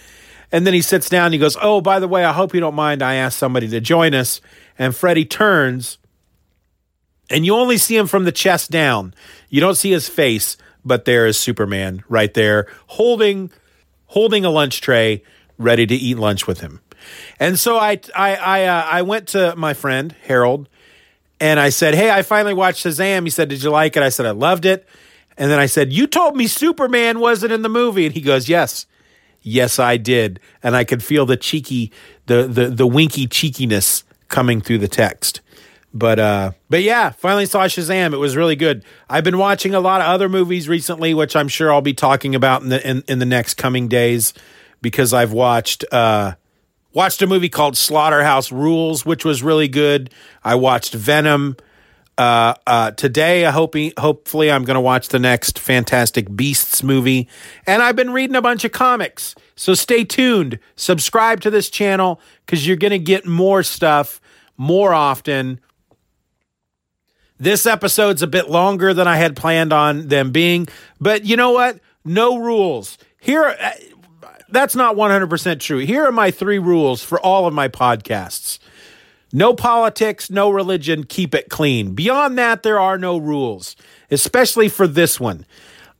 And 0.51 0.65
then 0.65 0.73
he 0.73 0.81
sits 0.81 1.09
down. 1.09 1.25
and 1.25 1.33
He 1.33 1.39
goes, 1.39 1.57
"Oh, 1.61 1.79
by 1.79 1.99
the 1.99 2.07
way, 2.07 2.25
I 2.25 2.33
hope 2.33 2.53
you 2.53 2.59
don't 2.59 2.75
mind. 2.75 3.03
I 3.03 3.15
asked 3.15 3.37
somebody 3.37 3.67
to 3.69 3.79
join 3.79 4.13
us." 4.13 4.41
And 4.77 4.95
Freddie 4.95 5.25
turns, 5.25 5.97
and 7.29 7.45
you 7.45 7.53
only 7.53 7.77
see 7.77 7.95
him 7.95 8.07
from 8.07 8.23
the 8.23 8.31
chest 8.31 8.71
down. 8.71 9.13
You 9.49 9.61
don't 9.61 9.75
see 9.75 9.91
his 9.91 10.09
face, 10.09 10.57
but 10.83 11.05
there 11.05 11.27
is 11.27 11.37
Superman 11.37 12.03
right 12.09 12.33
there 12.33 12.65
holding 12.87 13.51
holding 14.07 14.43
a 14.43 14.49
lunch 14.49 14.81
tray 14.81 15.21
ready 15.59 15.85
to 15.85 15.93
eat 15.93 16.17
lunch 16.17 16.47
with 16.47 16.61
him. 16.61 16.81
And 17.39 17.59
so 17.59 17.77
I 17.77 17.99
I 18.15 18.35
I, 18.35 18.63
uh, 18.65 18.85
I 18.85 19.01
went 19.03 19.27
to 19.29 19.55
my 19.55 19.75
friend 19.75 20.15
Harold 20.23 20.67
and 21.39 21.59
I 21.59 21.69
said, 21.69 21.93
"Hey, 21.93 22.09
I 22.09 22.23
finally 22.23 22.53
watched 22.53 22.85
Shazam." 22.85 23.23
He 23.23 23.29
said, 23.29 23.49
"Did 23.49 23.61
you 23.61 23.69
like 23.69 23.95
it?" 23.95 24.03
I 24.03 24.09
said, 24.09 24.25
"I 24.25 24.31
loved 24.31 24.65
it." 24.65 24.87
And 25.37 25.51
then 25.51 25.59
I 25.59 25.67
said, 25.67 25.93
"You 25.93 26.07
told 26.07 26.35
me 26.35 26.47
Superman 26.47 27.19
wasn't 27.19 27.53
in 27.53 27.61
the 27.61 27.69
movie." 27.69 28.05
And 28.05 28.15
he 28.15 28.21
goes, 28.21 28.49
"Yes." 28.49 28.87
Yes, 29.41 29.79
I 29.79 29.95
did. 29.95 30.39
And 30.61 30.75
I 30.75 30.83
could 30.83 31.01
feel 31.01 31.25
the 31.25 31.37
cheeky 31.37 31.91
the 32.25 32.43
the 32.43 32.67
the 32.67 32.87
winky 32.87 33.25
cheekiness 33.27 34.03
coming 34.27 34.61
through 34.61 34.79
the 34.79 34.87
text. 34.87 35.41
But 35.93 36.19
uh 36.19 36.51
but 36.69 36.83
yeah, 36.83 37.11
finally 37.11 37.45
saw 37.45 37.63
Shazam. 37.65 38.13
It 38.13 38.17
was 38.17 38.35
really 38.35 38.55
good. 38.57 38.83
I've 39.09 39.23
been 39.23 39.37
watching 39.37 39.73
a 39.73 39.79
lot 39.79 40.01
of 40.01 40.07
other 40.07 40.27
movies 40.29 40.67
recently, 40.67 41.13
which 41.13 41.35
I'm 41.35 41.47
sure 41.47 41.71
I'll 41.71 41.81
be 41.81 41.93
talking 41.93 42.35
about 42.35 42.61
in 42.61 42.69
the 42.69 42.87
in, 42.87 43.03
in 43.07 43.19
the 43.19 43.25
next 43.25 43.55
coming 43.55 43.87
days 43.87 44.33
because 44.81 45.13
I've 45.13 45.33
watched 45.33 45.85
uh, 45.91 46.33
Watched 46.91 47.21
a 47.21 47.27
movie 47.27 47.49
called 47.49 47.77
Slaughterhouse 47.77 48.51
Rules, 48.51 49.05
which 49.05 49.23
was 49.23 49.43
really 49.43 49.67
good. 49.67 50.09
I 50.43 50.55
watched 50.55 50.95
Venom. 50.95 51.55
Uh, 52.17 52.55
uh, 52.65 52.91
today, 52.91 53.45
I 53.45 53.51
hope 53.51 53.75
hopefully 53.97 54.51
I'm 54.51 54.65
going 54.65 54.75
to 54.75 54.81
watch 54.81 55.09
the 55.09 55.19
next 55.19 55.59
Fantastic 55.59 56.35
Beasts 56.35 56.81
movie, 56.81 57.29
and 57.67 57.83
I've 57.83 57.95
been 57.95 58.11
reading 58.11 58.35
a 58.35 58.41
bunch 58.41 58.65
of 58.65 58.71
comics. 58.71 59.35
So 59.55 59.75
stay 59.75 60.03
tuned. 60.03 60.57
Subscribe 60.75 61.41
to 61.41 61.51
this 61.51 61.69
channel 61.69 62.19
because 62.45 62.67
you're 62.67 62.75
going 62.75 62.91
to 62.91 62.99
get 62.99 63.25
more 63.25 63.61
stuff 63.61 64.19
more 64.57 64.91
often. 64.91 65.61
This 67.37 67.67
episode's 67.67 68.23
a 68.23 68.27
bit 68.27 68.49
longer 68.49 68.95
than 68.95 69.07
I 69.07 69.15
had 69.17 69.35
planned 69.35 69.71
on 69.71 70.07
them 70.07 70.31
being, 70.31 70.67
but 70.99 71.23
you 71.23 71.37
know 71.37 71.51
what? 71.51 71.79
No 72.03 72.37
rules. 72.37 72.97
Here, 73.21 73.45
uh, 73.45 73.71
that's 74.51 74.75
not 74.75 74.95
100% 74.95 75.59
true. 75.59 75.79
Here 75.79 76.05
are 76.05 76.11
my 76.11 76.31
three 76.31 76.59
rules 76.59 77.03
for 77.03 77.19
all 77.19 77.45
of 77.45 77.53
my 77.53 77.67
podcasts 77.67 78.59
no 79.31 79.53
politics, 79.53 80.29
no 80.29 80.49
religion, 80.49 81.03
keep 81.03 81.35
it 81.35 81.49
clean. 81.49 81.93
Beyond 81.93 82.37
that, 82.37 82.63
there 82.63 82.79
are 82.79 82.97
no 82.97 83.17
rules, 83.17 83.75
especially 84.09 84.69
for 84.69 84.87
this 84.87 85.19
one. 85.19 85.45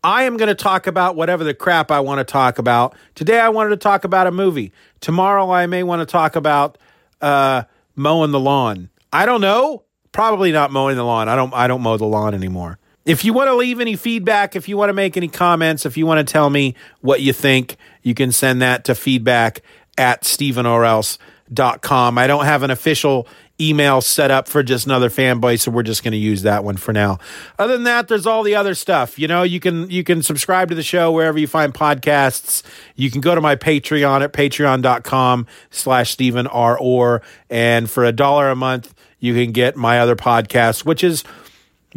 I 0.04 0.24
am 0.24 0.38
going 0.38 0.48
to 0.48 0.56
talk 0.56 0.88
about 0.88 1.16
whatever 1.16 1.44
the 1.44 1.54
crap 1.54 1.92
I 1.92 2.00
want 2.00 2.20
to 2.20 2.24
talk 2.24 2.58
about. 2.58 2.96
Today, 3.16 3.40
I 3.40 3.50
wanted 3.50 3.72
to 3.72 3.78
talk 3.78 4.04
about 4.04 4.28
a 4.28 4.32
movie. 4.32 4.72
Tomorrow, 5.02 5.52
I 5.52 5.68
may 5.68 5.84
want 5.84 6.00
to 6.02 6.06
talk 6.06 6.36
about 6.36 6.78
uh, 7.22 7.64
mowing 7.96 8.32
the 8.32 8.40
lawn. 8.40 8.90
I 9.12 9.26
don't 9.26 9.42
know. 9.42 9.84
Probably 10.12 10.52
not 10.52 10.72
mowing 10.72 10.96
the 10.96 11.04
lawn. 11.04 11.30
I 11.30 11.36
don't. 11.36 11.54
I 11.54 11.68
don't 11.68 11.82
mow 11.82 11.98
the 11.98 12.06
lawn 12.06 12.34
anymore. 12.34 12.79
If 13.10 13.26
you 13.26 13.34
want 13.34 13.48
to 13.48 13.56
leave 13.56 13.80
any 13.80 13.96
feedback, 13.96 14.56
if 14.56 14.70
you 14.70 14.78
want 14.78 14.90
to 14.90 14.94
make 14.94 15.18
any 15.18 15.30
comments, 15.30 15.84
if 15.84 15.98
you 15.98 16.06
want 16.06 16.26
to 16.26 16.32
tell 16.32 16.48
me 16.48 16.76
what 17.02 17.22
you 17.22 17.34
think, 17.34 17.76
you 18.04 18.14
can 18.14 18.32
send 18.32 18.62
that 18.62 18.84
to 18.84 18.94
feedback 18.94 19.64
at 19.98 20.22
stevenorelse.com. 20.22 22.18
I 22.20 22.28
don't 22.28 22.46
have 22.46 22.62
an 22.62 22.70
official 22.70 23.28
email 23.60 24.02
set 24.02 24.30
up 24.30 24.48
for 24.48 24.62
just 24.62 24.86
another 24.86 25.10
fanboy, 25.10 25.60
so 25.60 25.72
we're 25.72 25.82
just 25.82 26.04
going 26.04 26.12
to 26.12 26.20
use 26.20 26.44
that 26.44 26.64
one 26.64 26.78
for 26.78 26.94
now. 26.94 27.18
Other 27.58 27.74
than 27.74 27.86
that, 27.86 28.10
there's 28.10 28.28
all 28.28 28.44
the 28.44 28.54
other 28.54 28.76
stuff. 28.76 29.18
You 29.18 29.28
know, 29.28 29.42
you 29.42 29.60
can 29.60 29.90
you 29.90 30.04
can 30.04 30.22
subscribe 30.22 30.70
to 30.70 30.76
the 30.76 30.84
show 30.84 31.12
wherever 31.12 31.40
you 31.40 31.48
find 31.48 31.74
podcasts. 31.74 32.62
You 32.96 33.10
can 33.10 33.22
go 33.22 33.34
to 33.34 33.42
my 33.42 33.56
Patreon 33.56 34.22
at 34.22 34.34
patreon.com 34.34 35.48
slash 35.72 36.12
Stephen 36.12 36.46
R. 36.46 37.24
And 37.50 37.90
for 37.90 38.06
a 38.06 38.12
dollar 38.12 38.52
a 38.52 38.56
month, 38.56 38.94
you 39.18 39.34
can 39.34 39.52
get 39.52 39.76
my 39.76 40.00
other 40.00 40.16
podcast, 40.16 40.86
which 40.86 41.04
is– 41.04 41.24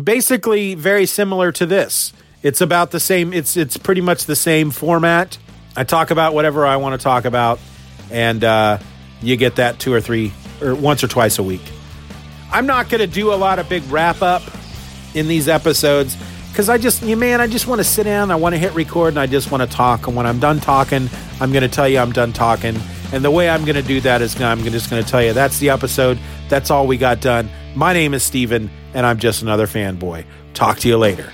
basically 0.02 0.74
very 0.74 1.07
similar 1.07 1.52
to 1.52 1.66
this. 1.66 2.12
It's 2.42 2.61
about 2.61 2.90
the 2.90 3.00
same. 3.00 3.33
It's 3.33 3.57
it's 3.57 3.76
pretty 3.76 4.00
much 4.00 4.26
the 4.26 4.37
same 4.37 4.70
format. 4.70 5.38
I 5.76 5.85
talk 5.85 6.11
about 6.11 6.35
whatever 6.35 6.66
I 6.66 6.76
want 6.76 7.00
to 7.00 7.02
talk 7.02 7.24
about, 7.24 7.61
and 8.11 8.42
uh, 8.42 8.78
you 9.22 9.37
get 9.37 9.57
that 9.57 9.78
two 9.78 9.92
or 9.92 10.00
three 10.00 10.33
or 10.61 10.74
once 10.74 11.05
or 11.05 11.09
twice 11.09 11.38
a 11.38 11.42
week. 11.42 11.62
I'm 12.50 12.66
not 12.66 12.90
going 12.90 13.00
to 13.00 13.07
do 13.07 13.33
a 13.33 13.37
lot 13.37 13.59
of 13.59 13.68
big 13.68 13.83
wrap 13.85 14.20
up 14.22 14.42
in 15.14 15.28
these 15.28 15.48
episodes 15.48 16.16
because 16.50 16.68
I 16.68 16.76
just, 16.76 17.02
you 17.02 17.16
man, 17.16 17.40
I 17.40 17.46
just 17.46 17.66
want 17.66 17.78
to 17.78 17.85
sit 17.85 18.05
down. 18.05 18.31
I 18.31 18.37
want 18.37 18.55
to 18.55 18.59
hit 18.59 18.74
record, 18.74 19.11
and 19.11 19.18
I 19.18 19.26
just 19.26 19.50
want 19.50 19.62
to 19.62 19.68
talk. 19.76 20.07
And 20.07 20.16
when 20.16 20.26
I'm 20.26 20.38
done 20.38 20.61
talking, 20.61 21.09
I'm 21.40 21.50
going 21.50 21.62
to 21.62 21.68
tell 21.68 21.88
you 21.88 21.98
I'm 21.98 22.12
done 22.12 22.33
talking. 22.33 22.76
And 23.12 23.22
the 23.22 23.31
way 23.31 23.51
I'm 23.51 23.64
going 23.64 23.77
to 23.77 23.83
do 23.83 24.01
that 24.01 24.22
is 24.22 24.40
I'm 24.40 24.62
just 24.64 24.90
going 24.90 25.05
to 25.05 25.09
tell 25.09 25.22
you 25.22 25.35
that's 25.35 25.59
the 25.59 25.68
episode. 25.68 26.18
That's 26.48 26.70
all 26.70 26.87
we 26.87 26.96
got 26.96 27.20
done. 27.20 27.51
My 27.75 27.92
name 27.92 28.14
is 28.14 28.22
Steven 28.22 28.70
and 28.94 29.05
I'm 29.05 29.18
just 29.18 29.42
another 29.42 29.66
fanboy. 29.66 30.25
Talk 30.55 30.79
to 30.79 30.88
you 30.88 30.96
later. 30.96 31.33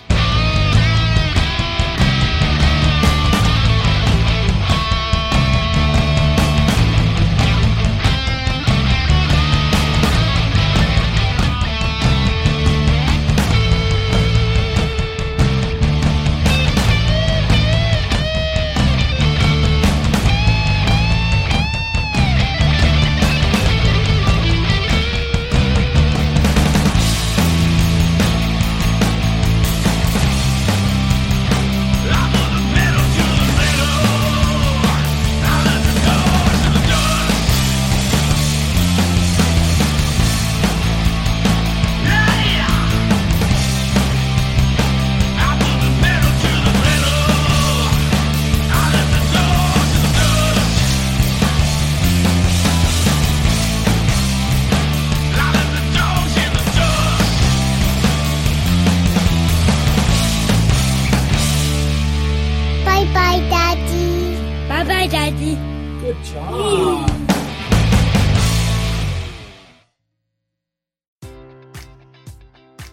job. 66.25 67.08